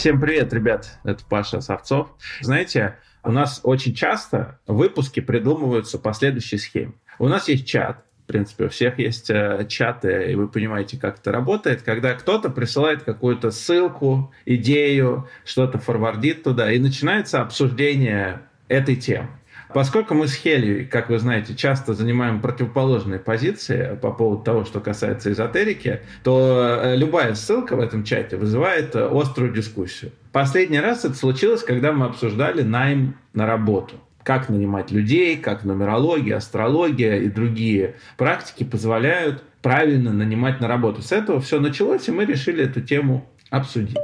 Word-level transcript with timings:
Всем 0.00 0.18
привет, 0.18 0.50
ребят. 0.54 0.98
Это 1.04 1.22
Паша 1.28 1.60
Савцов. 1.60 2.08
Знаете, 2.40 2.96
у 3.22 3.30
нас 3.30 3.60
очень 3.64 3.94
часто 3.94 4.58
выпуски 4.66 5.20
придумываются 5.20 5.98
по 5.98 6.14
следующей 6.14 6.56
схеме. 6.56 6.94
У 7.18 7.28
нас 7.28 7.48
есть 7.48 7.66
чат, 7.66 8.02
в 8.24 8.26
принципе, 8.26 8.64
у 8.64 8.68
всех 8.70 8.98
есть 8.98 9.28
э, 9.28 9.66
чаты, 9.68 10.32
и 10.32 10.34
вы 10.36 10.48
понимаете, 10.48 10.98
как 10.98 11.18
это 11.18 11.32
работает, 11.32 11.82
когда 11.82 12.14
кто-то 12.14 12.48
присылает 12.48 13.02
какую-то 13.02 13.50
ссылку, 13.50 14.32
идею, 14.46 15.28
что-то 15.44 15.76
форвардит 15.76 16.44
туда, 16.44 16.72
и 16.72 16.78
начинается 16.78 17.42
обсуждение 17.42 18.40
этой 18.68 18.96
темы. 18.96 19.28
Поскольку 19.72 20.14
мы 20.14 20.26
с 20.26 20.34
Хелью, 20.34 20.88
как 20.90 21.10
вы 21.10 21.18
знаете, 21.18 21.54
часто 21.54 21.94
занимаем 21.94 22.40
противоположные 22.40 23.20
позиции 23.20 23.96
по 24.00 24.10
поводу 24.10 24.42
того, 24.42 24.64
что 24.64 24.80
касается 24.80 25.30
эзотерики, 25.30 26.00
то 26.24 26.78
э, 26.82 26.96
любая 26.96 27.34
ссылка 27.34 27.76
в 27.76 27.80
этом 27.80 28.02
чате 28.02 28.36
вызывает 28.36 28.96
э, 28.96 29.08
острую 29.10 29.52
дискуссию. 29.52 30.10
Последний 30.32 30.80
раз 30.80 31.04
это 31.04 31.14
случилось, 31.14 31.62
когда 31.62 31.92
мы 31.92 32.06
обсуждали 32.06 32.62
найм 32.62 33.16
на 33.32 33.46
работу 33.46 33.96
как 34.22 34.48
нанимать 34.48 34.90
людей, 34.90 35.36
как 35.38 35.64
нумерология, 35.64 36.36
астрология 36.36 37.16
и 37.16 37.28
другие 37.28 37.96
практики 38.18 38.64
позволяют 38.64 39.42
правильно 39.62 40.12
нанимать 40.12 40.60
на 40.60 40.68
работу. 40.68 41.02
С 41.02 41.10
этого 41.10 41.40
все 41.40 41.58
началось, 41.58 42.06
и 42.08 42.12
мы 42.12 42.26
решили 42.26 42.64
эту 42.64 42.80
тему 42.80 43.26
обсудить. 43.50 43.96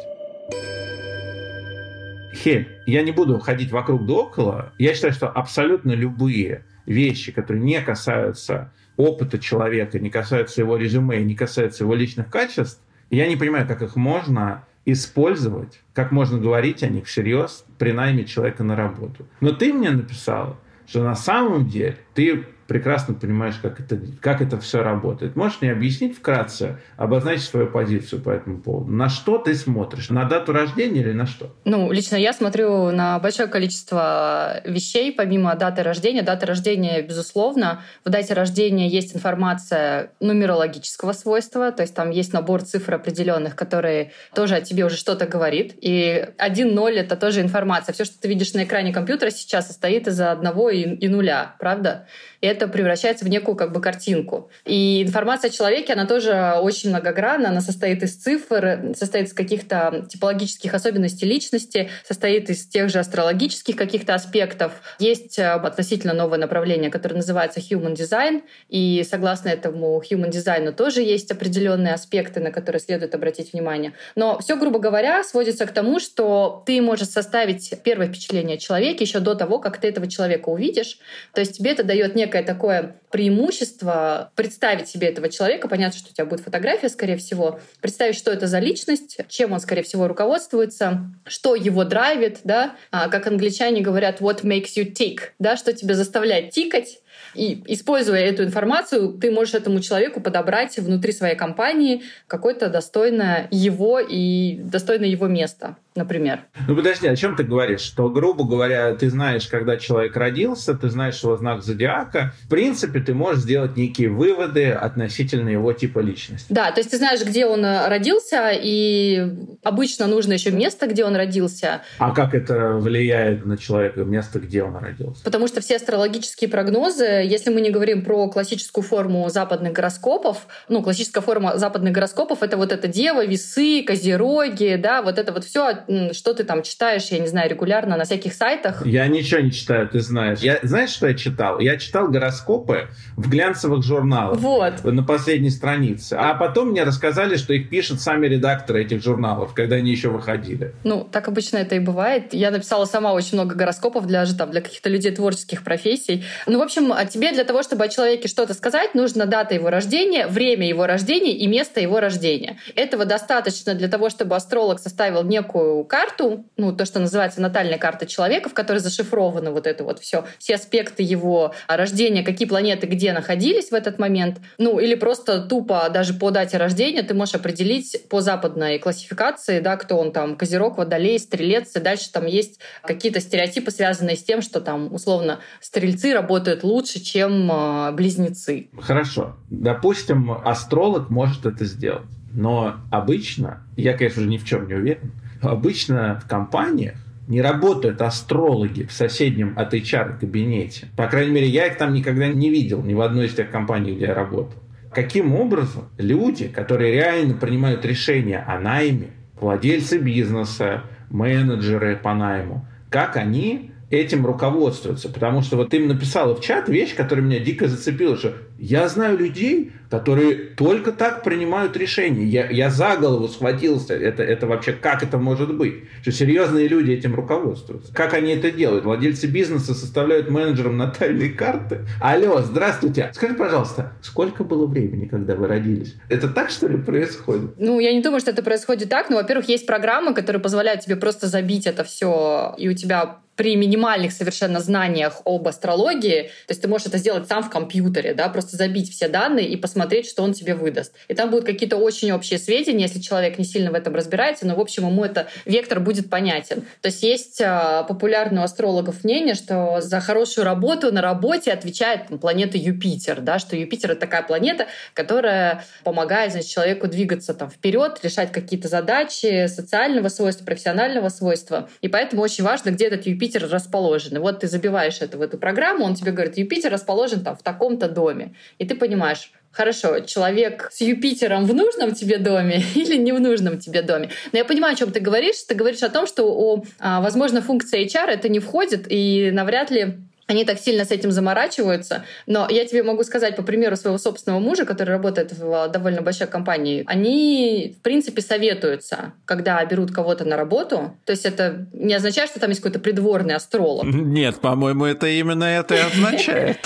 Хель, 2.36 2.68
я 2.86 3.02
не 3.02 3.12
буду 3.12 3.38
ходить 3.38 3.72
вокруг 3.72 4.06
да 4.06 4.12
около. 4.14 4.72
Я 4.78 4.94
считаю, 4.94 5.12
что 5.12 5.28
абсолютно 5.28 5.92
любые 5.92 6.64
вещи, 6.84 7.32
которые 7.32 7.64
не 7.64 7.80
касаются 7.80 8.72
опыта 8.96 9.38
человека, 9.38 9.98
не 9.98 10.10
касаются 10.10 10.60
его 10.60 10.76
резюме, 10.76 11.22
не 11.24 11.34
касаются 11.34 11.84
его 11.84 11.94
личных 11.94 12.30
качеств, 12.30 12.80
я 13.10 13.26
не 13.28 13.36
понимаю, 13.36 13.66
как 13.66 13.82
их 13.82 13.96
можно 13.96 14.64
использовать, 14.84 15.80
как 15.94 16.12
можно 16.12 16.38
говорить 16.38 16.82
о 16.82 16.88
них 16.88 17.06
всерьез 17.06 17.64
при 17.78 17.92
найме 17.92 18.24
человека 18.24 18.62
на 18.64 18.76
работу. 18.76 19.26
Но 19.40 19.52
ты 19.52 19.72
мне 19.72 19.90
написала, 19.90 20.56
что 20.86 21.02
на 21.02 21.14
самом 21.14 21.68
деле 21.68 21.96
ты 22.14 22.46
прекрасно 22.66 23.14
понимаешь, 23.14 23.56
как 23.62 23.80
это, 23.80 23.98
как 24.20 24.40
это 24.40 24.58
все 24.58 24.82
работает. 24.82 25.36
Можешь 25.36 25.60
мне 25.60 25.72
объяснить 25.72 26.16
вкратце, 26.16 26.78
обозначить 26.96 27.44
свою 27.44 27.68
позицию 27.68 28.22
по 28.22 28.30
этому 28.30 28.58
поводу? 28.58 28.90
На 28.90 29.08
что 29.08 29.38
ты 29.38 29.54
смотришь? 29.54 30.10
На 30.10 30.24
дату 30.24 30.52
рождения 30.52 31.00
или 31.00 31.12
на 31.12 31.26
что? 31.26 31.54
Ну, 31.64 31.90
лично 31.92 32.16
я 32.16 32.32
смотрю 32.32 32.90
на 32.90 33.18
большое 33.18 33.48
количество 33.48 34.60
вещей, 34.64 35.12
помимо 35.12 35.54
даты 35.54 35.82
рождения. 35.82 36.22
Дата 36.22 36.46
рождения, 36.46 37.02
безусловно. 37.02 37.82
В 38.04 38.10
дате 38.10 38.34
рождения 38.34 38.88
есть 38.88 39.14
информация 39.14 40.12
нумерологического 40.20 41.12
свойства, 41.12 41.72
то 41.72 41.82
есть 41.82 41.94
там 41.94 42.10
есть 42.10 42.32
набор 42.32 42.62
цифр 42.62 42.94
определенных, 42.94 43.56
которые 43.56 44.12
тоже 44.34 44.56
о 44.56 44.60
тебе 44.60 44.84
уже 44.84 44.96
что-то 44.96 45.26
говорит. 45.26 45.74
И 45.80 46.28
1-0— 46.38 46.90
это 46.94 47.16
тоже 47.16 47.40
информация. 47.40 47.92
Все, 47.92 48.04
что 48.04 48.20
ты 48.20 48.28
видишь 48.28 48.54
на 48.54 48.64
экране 48.64 48.92
компьютера 48.92 49.30
сейчас, 49.30 49.68
состоит 49.68 50.08
из 50.08 50.20
одного 50.20 50.70
и, 50.70 50.82
и 50.82 51.08
нуля, 51.08 51.54
правда? 51.58 52.06
И 52.40 52.46
это 52.46 52.68
превращается 52.68 53.24
в 53.24 53.28
некую 53.28 53.56
как 53.56 53.72
бы 53.72 53.80
картинку. 53.80 54.50
И 54.64 55.02
информация 55.02 55.48
о 55.48 55.52
человеке, 55.52 55.92
она 55.92 56.06
тоже 56.06 56.54
очень 56.60 56.90
многогранна, 56.90 57.48
она 57.48 57.60
состоит 57.60 58.02
из 58.02 58.16
цифр, 58.16 58.92
состоит 58.96 59.28
из 59.28 59.32
каких-то 59.32 60.06
типологических 60.08 60.72
особенностей 60.74 61.26
личности, 61.26 61.90
состоит 62.06 62.50
из 62.50 62.66
тех 62.66 62.90
же 62.90 62.98
астрологических 62.98 63.76
каких-то 63.76 64.14
аспектов. 64.14 64.72
Есть 64.98 65.38
э, 65.38 65.46
относительно 65.50 66.12
новое 66.12 66.38
направление, 66.38 66.90
которое 66.90 67.16
называется 67.16 67.60
Human 67.60 67.94
Design, 67.94 68.42
и 68.68 69.04
согласно 69.08 69.48
этому 69.48 70.02
Human 70.02 70.30
Design 70.30 70.72
тоже 70.72 71.02
есть 71.02 71.30
определенные 71.30 71.94
аспекты, 71.94 72.40
на 72.40 72.50
которые 72.50 72.80
следует 72.80 73.14
обратить 73.14 73.52
внимание. 73.52 73.92
Но 74.14 74.38
все, 74.38 74.56
грубо 74.56 74.78
говоря, 74.78 75.24
сводится 75.24 75.66
к 75.66 75.72
тому, 75.72 76.00
что 76.00 76.62
ты 76.66 76.80
можешь 76.80 77.08
составить 77.08 77.72
первое 77.82 78.08
впечатление 78.08 78.56
о 78.56 78.60
человеке 78.60 79.04
еще 79.04 79.20
до 79.20 79.34
того, 79.34 79.58
как 79.58 79.78
ты 79.78 79.88
этого 79.88 80.06
человека 80.06 80.48
увидишь. 80.48 80.98
То 81.32 81.40
есть 81.40 81.56
тебе 81.56 81.72
это 81.72 81.82
дает 81.82 82.14
некое 82.14 82.25
такое 82.26 82.96
преимущество 83.10 84.30
представить 84.34 84.88
себе 84.88 85.08
этого 85.08 85.28
человека. 85.28 85.68
Понятно, 85.68 85.98
что 85.98 86.10
у 86.10 86.12
тебя 86.12 86.26
будет 86.26 86.40
фотография, 86.40 86.88
скорее 86.88 87.16
всего. 87.16 87.60
Представить, 87.80 88.16
что 88.16 88.30
это 88.30 88.46
за 88.46 88.58
личность, 88.58 89.18
чем 89.28 89.52
он, 89.52 89.60
скорее 89.60 89.82
всего, 89.82 90.08
руководствуется, 90.08 91.10
что 91.24 91.54
его 91.54 91.84
драйвит, 91.84 92.40
да, 92.44 92.76
а, 92.90 93.08
как 93.08 93.26
англичане 93.26 93.80
говорят, 93.80 94.20
what 94.20 94.42
makes 94.42 94.76
you 94.76 94.92
tick, 94.92 95.30
да, 95.38 95.56
что 95.56 95.72
тебя 95.72 95.94
заставляет 95.94 96.50
тикать, 96.50 96.98
и 97.36 97.62
используя 97.72 98.20
эту 98.20 98.44
информацию, 98.44 99.12
ты 99.12 99.30
можешь 99.30 99.54
этому 99.54 99.80
человеку 99.80 100.20
подобрать 100.20 100.78
внутри 100.78 101.12
своей 101.12 101.36
компании 101.36 102.02
какое-то 102.26 102.68
достойное 102.68 103.48
его 103.50 104.00
и 104.00 104.58
достойное 104.58 105.08
его 105.08 105.26
место 105.26 105.76
например. 105.96 106.40
Ну 106.68 106.76
подожди, 106.76 107.08
о 107.08 107.16
чем 107.16 107.36
ты 107.36 107.42
говоришь? 107.42 107.80
Что, 107.80 108.08
грубо 108.08 108.44
говоря, 108.44 108.94
ты 108.94 109.10
знаешь, 109.10 109.46
когда 109.46 109.76
человек 109.76 110.16
родился, 110.16 110.74
ты 110.74 110.90
знаешь 110.90 111.22
его 111.22 111.36
знак 111.36 111.62
зодиака. 111.62 112.32
В 112.44 112.48
принципе, 112.48 113.00
ты 113.00 113.14
можешь 113.14 113.42
сделать 113.42 113.76
некие 113.76 114.08
выводы 114.08 114.70
относительно 114.70 115.48
его 115.48 115.72
типа 115.72 116.00
личности. 116.00 116.46
Да, 116.50 116.70
то 116.70 116.80
есть 116.80 116.90
ты 116.90 116.98
знаешь, 116.98 117.24
где 117.24 117.46
он 117.46 117.64
э, 117.64 117.88
родился, 117.88 118.50
и 118.52 119.26
обычно 119.62 120.06
нужно 120.06 120.34
еще 120.34 120.50
место, 120.50 120.86
где 120.86 121.04
он 121.04 121.16
родился. 121.16 121.82
А 121.98 122.12
как 122.12 122.34
это 122.34 122.74
влияет 122.74 123.44
на 123.46 123.56
человека, 123.56 124.04
место, 124.04 124.38
где 124.38 124.62
он 124.62 124.76
родился? 124.76 125.24
Потому 125.24 125.48
что 125.48 125.60
все 125.60 125.76
астрологические 125.76 126.50
прогнозы 126.50 127.22
если 127.26 127.50
мы 127.50 127.60
не 127.60 127.70
говорим 127.70 128.04
про 128.04 128.28
классическую 128.28 128.84
форму 128.84 129.28
западных 129.28 129.72
гороскопов, 129.72 130.46
ну, 130.68 130.82
классическая 130.82 131.20
форма 131.20 131.58
западных 131.58 131.92
гороскопов— 131.92 132.38
это 132.42 132.56
вот 132.56 132.72
это 132.72 132.88
Дева, 132.88 133.24
Весы, 133.24 133.82
Козероги, 133.82 134.76
да, 134.76 135.02
вот 135.02 135.18
это 135.18 135.32
вот 135.32 135.44
все, 135.44 135.84
что 136.12 136.34
ты 136.34 136.44
там 136.44 136.62
читаешь, 136.62 137.06
я 137.08 137.18
не 137.18 137.26
знаю, 137.26 137.50
регулярно 137.50 137.96
на 137.96 138.04
всяких 138.04 138.32
сайтах. 138.34 138.84
Я 138.86 139.06
ничего 139.08 139.40
не 139.40 139.52
читаю, 139.52 139.88
ты 139.88 140.00
знаешь. 140.00 140.40
Я, 140.40 140.58
знаешь, 140.62 140.90
что 140.90 141.08
я 141.08 141.14
читал? 141.14 141.58
Я 141.58 141.76
читал 141.76 142.08
гороскопы 142.08 142.88
в 143.16 143.28
глянцевых 143.28 143.82
журналах. 143.84 144.38
Вот. 144.38 144.84
На 144.84 145.02
последней 145.02 145.50
странице. 145.50 146.14
А 146.14 146.34
потом 146.34 146.70
мне 146.70 146.84
рассказали, 146.84 147.36
что 147.36 147.52
их 147.52 147.68
пишут 147.68 148.00
сами 148.00 148.26
редакторы 148.26 148.82
этих 148.82 149.02
журналов, 149.02 149.54
когда 149.54 149.76
они 149.76 149.90
еще 149.90 150.08
выходили. 150.08 150.74
Ну, 150.84 151.06
так 151.10 151.28
обычно 151.28 151.58
это 151.58 151.74
и 151.74 151.78
бывает. 151.78 152.32
Я 152.32 152.50
написала 152.50 152.84
сама 152.84 153.12
очень 153.12 153.38
много 153.38 153.54
гороскопов 153.54 154.06
для, 154.06 154.24
там, 154.26 154.50
для 154.50 154.60
каких-то 154.60 154.88
людей 154.88 155.12
творческих 155.12 155.62
профессий. 155.62 156.24
Ну, 156.46 156.58
в 156.58 156.62
общем, 156.62 156.92
а 156.92 157.04
тебе 157.16 157.32
для 157.32 157.44
того, 157.44 157.62
чтобы 157.62 157.84
о 157.84 157.88
человеке 157.88 158.28
что-то 158.28 158.52
сказать, 158.52 158.94
нужно 158.94 159.24
дата 159.24 159.54
его 159.54 159.70
рождения, 159.70 160.26
время 160.26 160.68
его 160.68 160.86
рождения 160.86 161.32
и 161.32 161.46
место 161.46 161.80
его 161.80 161.98
рождения. 161.98 162.58
Этого 162.74 163.06
достаточно 163.06 163.74
для 163.74 163.88
того, 163.88 164.10
чтобы 164.10 164.36
астролог 164.36 164.78
составил 164.78 165.24
некую 165.24 165.84
карту, 165.84 166.44
ну, 166.58 166.76
то, 166.76 166.84
что 166.84 167.00
называется 167.00 167.40
натальная 167.40 167.78
карта 167.78 168.04
человека, 168.04 168.50
в 168.50 168.54
которой 168.54 168.78
зашифровано 168.78 169.50
вот 169.50 169.66
это 169.66 169.82
вот 169.82 169.98
все, 170.00 170.26
все 170.38 170.56
аспекты 170.56 171.02
его 171.02 171.54
рождения, 171.68 172.22
какие 172.22 172.46
планеты 172.46 172.86
где 172.86 173.12
находились 173.14 173.70
в 173.70 173.74
этот 173.74 173.98
момент. 173.98 174.38
Ну, 174.58 174.78
или 174.78 174.94
просто 174.94 175.40
тупо 175.40 175.88
даже 175.88 176.12
по 176.12 176.30
дате 176.30 176.58
рождения 176.58 177.02
ты 177.02 177.14
можешь 177.14 177.34
определить 177.34 178.08
по 178.10 178.20
западной 178.20 178.78
классификации, 178.78 179.60
да, 179.60 179.78
кто 179.78 179.96
он 179.96 180.12
там, 180.12 180.36
Козерог, 180.36 180.76
Водолей, 180.76 181.18
Стрелец, 181.18 181.74
и 181.76 181.80
дальше 181.80 182.12
там 182.12 182.26
есть 182.26 182.60
какие-то 182.82 183.20
стереотипы, 183.20 183.70
связанные 183.70 184.16
с 184.16 184.22
тем, 184.22 184.42
что 184.42 184.60
там, 184.60 184.92
условно, 184.92 185.40
стрельцы 185.62 186.12
работают 186.12 186.62
лучше, 186.62 187.05
чем 187.06 187.48
а, 187.50 187.92
близнецы. 187.92 188.68
Хорошо. 188.78 189.36
Допустим, 189.48 190.30
астролог 190.30 191.10
может 191.10 191.46
это 191.46 191.64
сделать. 191.64 192.06
Но 192.32 192.76
обычно, 192.90 193.62
я, 193.76 193.96
конечно 193.96 194.22
же, 194.22 194.28
ни 194.28 194.36
в 194.36 194.44
чем 194.44 194.68
не 194.68 194.74
уверен, 194.74 195.12
обычно 195.40 196.20
в 196.22 196.28
компаниях 196.28 196.96
не 197.28 197.40
работают 197.40 198.02
астрологи 198.02 198.84
в 198.84 198.92
соседнем 198.92 199.54
от 199.56 199.74
HR 199.74 200.18
кабинете. 200.18 200.88
По 200.96 201.06
крайней 201.06 201.32
мере, 201.32 201.48
я 201.48 201.66
их 201.66 201.78
там 201.78 201.92
никогда 201.92 202.28
не 202.28 202.50
видел, 202.50 202.82
ни 202.82 202.94
в 202.94 203.00
одной 203.00 203.26
из 203.26 203.34
тех 203.34 203.50
компаний, 203.50 203.94
где 203.94 204.06
я 204.06 204.14
работал. 204.14 204.58
Каким 204.92 205.34
образом 205.34 205.88
люди, 205.98 206.48
которые 206.48 206.92
реально 206.92 207.34
принимают 207.34 207.84
решения 207.84 208.38
о 208.46 208.58
найме, 208.58 209.08
владельцы 209.40 209.98
бизнеса, 209.98 210.84
менеджеры 211.10 211.96
по 211.96 212.14
найму, 212.14 212.66
как 212.90 213.16
они 213.16 213.72
этим 213.90 214.26
руководствуются. 214.26 215.08
Потому 215.08 215.42
что 215.42 215.56
вот 215.56 215.70
ты 215.70 215.76
им 215.76 215.88
написала 215.88 216.34
в 216.34 216.40
чат 216.40 216.68
вещь, 216.68 216.94
которая 216.94 217.24
меня 217.24 217.38
дико 217.38 217.68
зацепила, 217.68 218.16
что 218.16 218.34
я 218.58 218.88
знаю 218.88 219.18
людей, 219.18 219.72
которые 219.90 220.34
только 220.34 220.92
так 220.92 221.22
принимают 221.22 221.76
решения. 221.76 222.24
Я, 222.24 222.50
я 222.50 222.70
за 222.70 222.96
голову 222.96 223.28
схватился. 223.28 223.94
Это, 223.94 224.22
это 224.22 224.46
вообще 224.46 224.72
как 224.72 225.02
это 225.02 225.18
может 225.18 225.54
быть? 225.54 225.84
Что 226.02 226.12
серьезные 226.12 226.68
люди 226.68 226.92
этим 226.92 227.14
руководствуются. 227.14 227.92
Как 227.94 228.14
они 228.14 228.32
это 228.32 228.50
делают? 228.50 228.84
Владельцы 228.84 229.26
бизнеса 229.26 229.74
составляют 229.74 230.30
менеджерам 230.30 230.76
натальные 230.76 231.30
карты. 231.30 231.80
Алло, 232.00 232.40
здравствуйте. 232.42 233.10
Скажи, 233.14 233.34
пожалуйста, 233.34 233.92
сколько 234.02 234.44
было 234.44 234.66
времени, 234.66 235.06
когда 235.06 235.34
вы 235.34 235.46
родились? 235.46 235.94
Это 236.08 236.28
так, 236.28 236.50
что 236.50 236.66
ли, 236.66 236.78
происходит? 236.78 237.52
Ну, 237.58 237.78
я 237.78 237.92
не 237.92 238.02
думаю, 238.02 238.20
что 238.20 238.30
это 238.30 238.42
происходит 238.42 238.88
так. 238.88 239.10
Но, 239.10 239.16
во-первых, 239.16 239.48
есть 239.48 239.66
программы, 239.66 240.14
которые 240.14 240.42
позволяют 240.42 240.80
тебе 240.80 240.96
просто 240.96 241.26
забить 241.26 241.66
это 241.66 241.84
все, 241.84 242.54
и 242.58 242.68
у 242.68 242.74
тебя 242.74 243.18
при 243.36 243.54
минимальных 243.54 244.12
совершенно 244.12 244.60
знаниях 244.60 245.20
об 245.24 245.46
астрологии, 245.46 246.30
то 246.46 246.52
есть 246.52 246.62
ты 246.62 246.68
можешь 246.68 246.86
это 246.86 246.98
сделать 246.98 247.28
сам 247.28 247.42
в 247.42 247.50
компьютере, 247.50 248.14
да, 248.14 248.28
просто 248.28 248.45
просто 248.46 248.56
забить 248.56 248.92
все 248.92 249.08
данные 249.08 249.48
и 249.48 249.56
посмотреть, 249.56 250.08
что 250.08 250.22
он 250.22 250.32
тебе 250.32 250.54
выдаст. 250.54 250.92
И 251.08 251.14
там 251.14 251.30
будут 251.30 251.46
какие-то 251.46 251.76
очень 251.76 252.12
общие 252.12 252.38
сведения, 252.38 252.84
если 252.84 253.00
человек 253.00 253.38
не 253.38 253.44
сильно 253.44 253.70
в 253.70 253.74
этом 253.74 253.94
разбирается, 253.94 254.46
но, 254.46 254.54
в 254.54 254.60
общем, 254.60 254.86
ему 254.86 255.04
это 255.04 255.26
вектор 255.44 255.80
будет 255.80 256.08
понятен. 256.08 256.62
То 256.80 256.88
есть 256.88 257.02
есть 257.02 257.40
а, 257.42 257.82
популярное 257.84 258.42
у 258.42 258.44
астрологов 258.44 259.04
мнение, 259.04 259.34
что 259.34 259.80
за 259.80 260.00
хорошую 260.00 260.44
работу 260.44 260.92
на 260.92 261.02
работе 261.02 261.52
отвечает 261.52 262.06
планета 262.20 262.56
Юпитер, 262.56 263.20
да, 263.20 263.38
что 263.38 263.56
Юпитер— 263.56 263.90
это 263.92 264.00
такая 264.00 264.22
планета, 264.22 264.66
которая 264.94 265.64
помогает 265.82 266.32
значит, 266.32 266.48
человеку 266.50 266.86
двигаться 266.86 267.34
там 267.34 267.50
вперед, 267.50 267.98
решать 268.02 268.30
какие-то 268.30 268.68
задачи 268.68 269.46
социального 269.48 270.08
свойства, 270.08 270.44
профессионального 270.44 271.08
свойства. 271.08 271.68
И 271.80 271.88
поэтому 271.88 272.22
очень 272.22 272.44
важно, 272.44 272.70
где 272.70 272.86
этот 272.86 273.06
Юпитер 273.06 273.48
расположен. 273.50 274.16
И 274.16 274.20
вот 274.20 274.40
ты 274.40 274.48
забиваешь 274.48 275.00
это 275.00 275.18
в 275.18 275.22
эту 275.22 275.38
программу, 275.38 275.84
он 275.84 275.94
тебе 275.94 276.12
говорит, 276.12 276.38
Юпитер 276.38 276.70
расположен 276.70 277.24
там 277.24 277.36
в 277.36 277.42
таком-то 277.42 277.88
доме. 277.88 278.35
И 278.58 278.66
ты 278.66 278.74
понимаешь, 278.74 279.32
хорошо, 279.56 280.00
человек 280.00 280.68
с 280.70 280.80
Юпитером 280.80 281.46
в 281.46 281.54
нужном 281.54 281.94
тебе 281.94 282.18
доме 282.18 282.62
или 282.74 282.96
не 282.96 283.12
в 283.12 283.20
нужном 283.20 283.58
тебе 283.58 283.82
доме. 283.82 284.10
Но 284.32 284.38
я 284.38 284.44
понимаю, 284.44 284.74
о 284.74 284.76
чем 284.76 284.92
ты 284.92 285.00
говоришь. 285.00 285.42
Ты 285.48 285.54
говоришь 285.54 285.82
о 285.82 285.88
том, 285.88 286.06
что, 286.06 286.24
о, 286.24 286.64
а, 286.78 287.00
возможно, 287.00 287.40
функция 287.40 287.84
HR 287.84 288.08
это 288.08 288.28
не 288.28 288.40
входит, 288.40 288.86
и 288.88 289.30
навряд 289.32 289.70
ли 289.70 289.98
они 290.26 290.44
так 290.44 290.58
сильно 290.58 290.84
с 290.84 290.90
этим 290.90 291.12
заморачиваются. 291.12 292.04
Но 292.26 292.48
я 292.50 292.64
тебе 292.66 292.82
могу 292.82 293.04
сказать 293.04 293.36
по 293.36 293.42
примеру 293.42 293.76
своего 293.76 293.98
собственного 293.98 294.40
мужа, 294.40 294.64
который 294.64 294.90
работает 294.90 295.32
в 295.32 295.68
довольно 295.68 296.02
большой 296.02 296.26
компании. 296.26 296.82
Они, 296.86 297.76
в 297.78 297.82
принципе, 297.82 298.22
советуются, 298.22 299.12
когда 299.24 299.64
берут 299.64 299.92
кого-то 299.92 300.24
на 300.24 300.36
работу. 300.36 300.96
То 301.04 301.12
есть 301.12 301.24
это 301.24 301.66
не 301.72 301.94
означает, 301.94 302.30
что 302.30 302.40
там 302.40 302.50
есть 302.50 302.60
какой-то 302.60 302.80
придворный 302.80 303.34
астролог. 303.34 303.84
Нет, 303.86 304.40
по-моему, 304.40 304.84
это 304.84 305.06
именно 305.06 305.44
это 305.44 305.76
и 305.76 305.78
означает. 305.78 306.58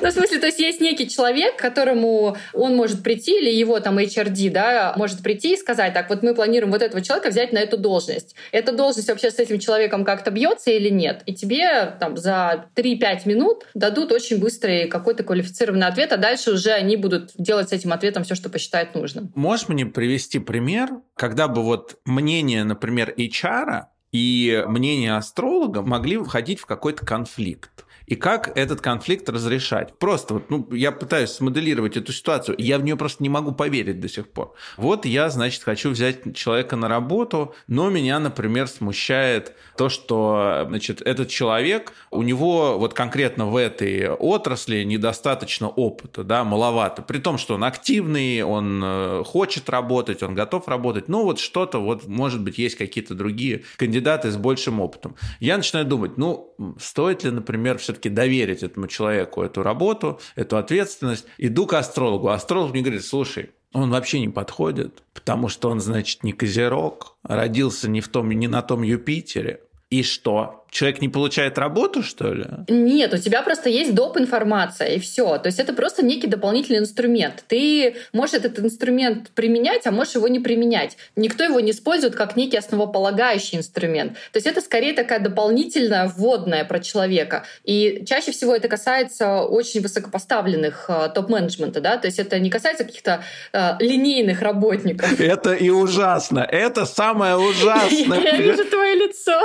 Ну, 0.00 0.08
в 0.08 0.12
смысле, 0.12 0.38
то 0.38 0.46
есть 0.46 0.58
есть 0.58 0.80
некий 0.80 1.08
человек, 1.08 1.56
которому 1.56 2.36
он 2.52 2.74
может 2.74 3.02
прийти, 3.02 3.38
или 3.38 3.50
его 3.50 3.78
там 3.80 3.98
HRD, 3.98 4.50
да, 4.50 4.94
может 4.96 5.22
прийти 5.22 5.54
и 5.54 5.56
сказать, 5.56 5.94
так, 5.94 6.08
вот 6.08 6.22
мы 6.22 6.34
планируем 6.34 6.72
вот 6.72 6.82
этого 6.82 7.02
человека 7.02 7.28
взять 7.28 7.52
на 7.52 7.58
эту 7.58 7.76
должность. 7.76 8.34
Эта 8.52 8.72
должность 8.72 9.08
вообще 9.08 9.30
с 9.30 9.38
этим 9.38 9.58
человеком 9.58 10.04
как-то 10.04 10.30
бьется 10.30 10.70
или 10.70 10.88
нет? 10.88 11.22
И 11.26 11.34
тебе 11.34 11.94
там 12.00 12.16
за 12.16 12.55
3-5 12.74 13.28
минут 13.28 13.66
дадут 13.74 14.12
очень 14.12 14.38
быстрый 14.38 14.88
какой-то 14.88 15.24
квалифицированный 15.24 15.86
ответ, 15.86 16.12
а 16.12 16.16
дальше 16.16 16.52
уже 16.52 16.70
они 16.70 16.96
будут 16.96 17.32
делать 17.38 17.70
с 17.70 17.72
этим 17.72 17.92
ответом 17.92 18.24
все, 18.24 18.34
что 18.34 18.50
посчитают 18.50 18.94
нужным. 18.94 19.32
Можешь 19.34 19.68
мне 19.68 19.86
привести 19.86 20.38
пример, 20.38 20.90
когда 21.14 21.48
бы 21.48 21.62
вот 21.62 21.98
мнение, 22.04 22.64
например, 22.64 23.14
HR 23.16 23.84
и 24.12 24.64
мнение 24.66 25.16
астролога 25.16 25.82
могли 25.82 26.18
входить 26.18 26.60
в 26.60 26.66
какой-то 26.66 27.04
конфликт? 27.06 27.85
И 28.06 28.14
как 28.14 28.56
этот 28.56 28.80
конфликт 28.80 29.28
разрешать. 29.28 29.98
Просто 29.98 30.34
вот, 30.34 30.50
ну, 30.50 30.68
я 30.72 30.92
пытаюсь 30.92 31.30
смоделировать 31.30 31.96
эту 31.96 32.12
ситуацию, 32.12 32.56
я 32.58 32.78
в 32.78 32.84
нее 32.84 32.96
просто 32.96 33.22
не 33.22 33.28
могу 33.28 33.52
поверить 33.52 34.00
до 34.00 34.08
сих 34.08 34.28
пор. 34.28 34.54
Вот 34.76 35.04
я, 35.04 35.28
значит, 35.28 35.62
хочу 35.62 35.90
взять 35.90 36.36
человека 36.36 36.76
на 36.76 36.88
работу, 36.88 37.54
но 37.66 37.90
меня, 37.90 38.18
например, 38.18 38.68
смущает 38.68 39.54
то, 39.76 39.88
что, 39.88 40.64
значит, 40.68 41.02
этот 41.02 41.28
человек, 41.28 41.92
у 42.10 42.22
него 42.22 42.78
вот 42.78 42.94
конкретно 42.94 43.46
в 43.46 43.56
этой 43.56 44.08
отрасли 44.08 44.84
недостаточно 44.84 45.68
опыта, 45.68 46.24
да, 46.24 46.44
маловато, 46.44 47.02
при 47.02 47.18
том, 47.18 47.38
что 47.38 47.54
он 47.54 47.64
активный, 47.64 48.42
он 48.42 48.80
э, 48.84 49.22
хочет 49.24 49.68
работать, 49.68 50.22
он 50.22 50.34
готов 50.34 50.68
работать, 50.68 51.08
но 51.08 51.24
вот 51.24 51.40
что-то, 51.40 51.78
вот, 51.78 52.06
может 52.06 52.40
быть, 52.42 52.58
есть 52.58 52.76
какие-то 52.76 53.14
другие 53.14 53.64
кандидаты 53.76 54.30
с 54.30 54.36
большим 54.36 54.80
опытом. 54.80 55.16
Я 55.40 55.56
начинаю 55.56 55.86
думать, 55.86 56.16
ну, 56.16 56.54
стоит 56.78 57.24
ли, 57.24 57.30
например, 57.30 57.78
все 57.78 57.95
все-таки 57.96 58.08
доверить 58.10 58.62
этому 58.62 58.86
человеку 58.88 59.42
эту 59.42 59.62
работу, 59.62 60.20
эту 60.34 60.58
ответственность. 60.58 61.26
Иду 61.38 61.66
к 61.66 61.72
астрологу. 61.72 62.28
Астролог 62.28 62.72
мне 62.72 62.82
говорит, 62.82 63.04
слушай, 63.04 63.50
он 63.72 63.90
вообще 63.90 64.20
не 64.20 64.28
подходит, 64.28 65.02
потому 65.14 65.48
что 65.48 65.70
он, 65.70 65.80
значит, 65.80 66.22
не 66.22 66.32
козерог, 66.32 67.16
родился 67.22 67.88
не, 67.88 68.00
в 68.00 68.08
том, 68.08 68.30
не 68.30 68.48
на 68.48 68.62
том 68.62 68.82
Юпитере. 68.82 69.60
И 69.88 70.02
что? 70.02 70.65
Человек 70.76 71.00
не 71.00 71.08
получает 71.08 71.56
работу, 71.56 72.02
что 72.02 72.34
ли? 72.34 72.44
Нет, 72.68 73.14
у 73.14 73.16
тебя 73.16 73.40
просто 73.42 73.70
есть 73.70 73.94
доп. 73.94 74.18
информация, 74.18 74.88
и 74.88 74.98
все. 74.98 75.38
То 75.38 75.46
есть 75.46 75.58
это 75.58 75.72
просто 75.72 76.04
некий 76.04 76.26
дополнительный 76.26 76.80
инструмент. 76.80 77.44
Ты 77.48 77.96
можешь 78.12 78.34
этот 78.34 78.58
инструмент 78.58 79.30
применять, 79.30 79.86
а 79.86 79.90
можешь 79.90 80.16
его 80.16 80.28
не 80.28 80.38
применять. 80.38 80.98
Никто 81.16 81.44
его 81.44 81.60
не 81.60 81.70
использует 81.70 82.14
как 82.14 82.36
некий 82.36 82.58
основополагающий 82.58 83.56
инструмент. 83.56 84.12
То 84.32 84.36
есть 84.36 84.46
это 84.46 84.60
скорее 84.60 84.92
такая 84.92 85.18
дополнительная 85.18 86.08
вводная 86.08 86.64
про 86.66 86.78
человека. 86.80 87.44
И 87.64 88.04
чаще 88.06 88.32
всего 88.32 88.54
это 88.54 88.68
касается 88.68 89.42
очень 89.42 89.80
высокопоставленных 89.80 90.86
э, 90.88 91.08
топ-менеджмента, 91.14 91.80
да, 91.80 91.96
то 91.96 92.06
есть 92.06 92.18
это 92.18 92.38
не 92.38 92.50
касается 92.50 92.84
каких-то 92.84 93.22
э, 93.52 93.72
линейных 93.80 94.42
работников. 94.42 95.18
Это 95.20 95.54
и 95.54 95.70
ужасно. 95.70 96.40
Это 96.40 96.84
самое 96.84 97.36
ужасное. 97.36 98.20
Я 98.24 98.36
вижу 98.36 98.64
твое 98.66 98.94
лицо. 98.94 99.40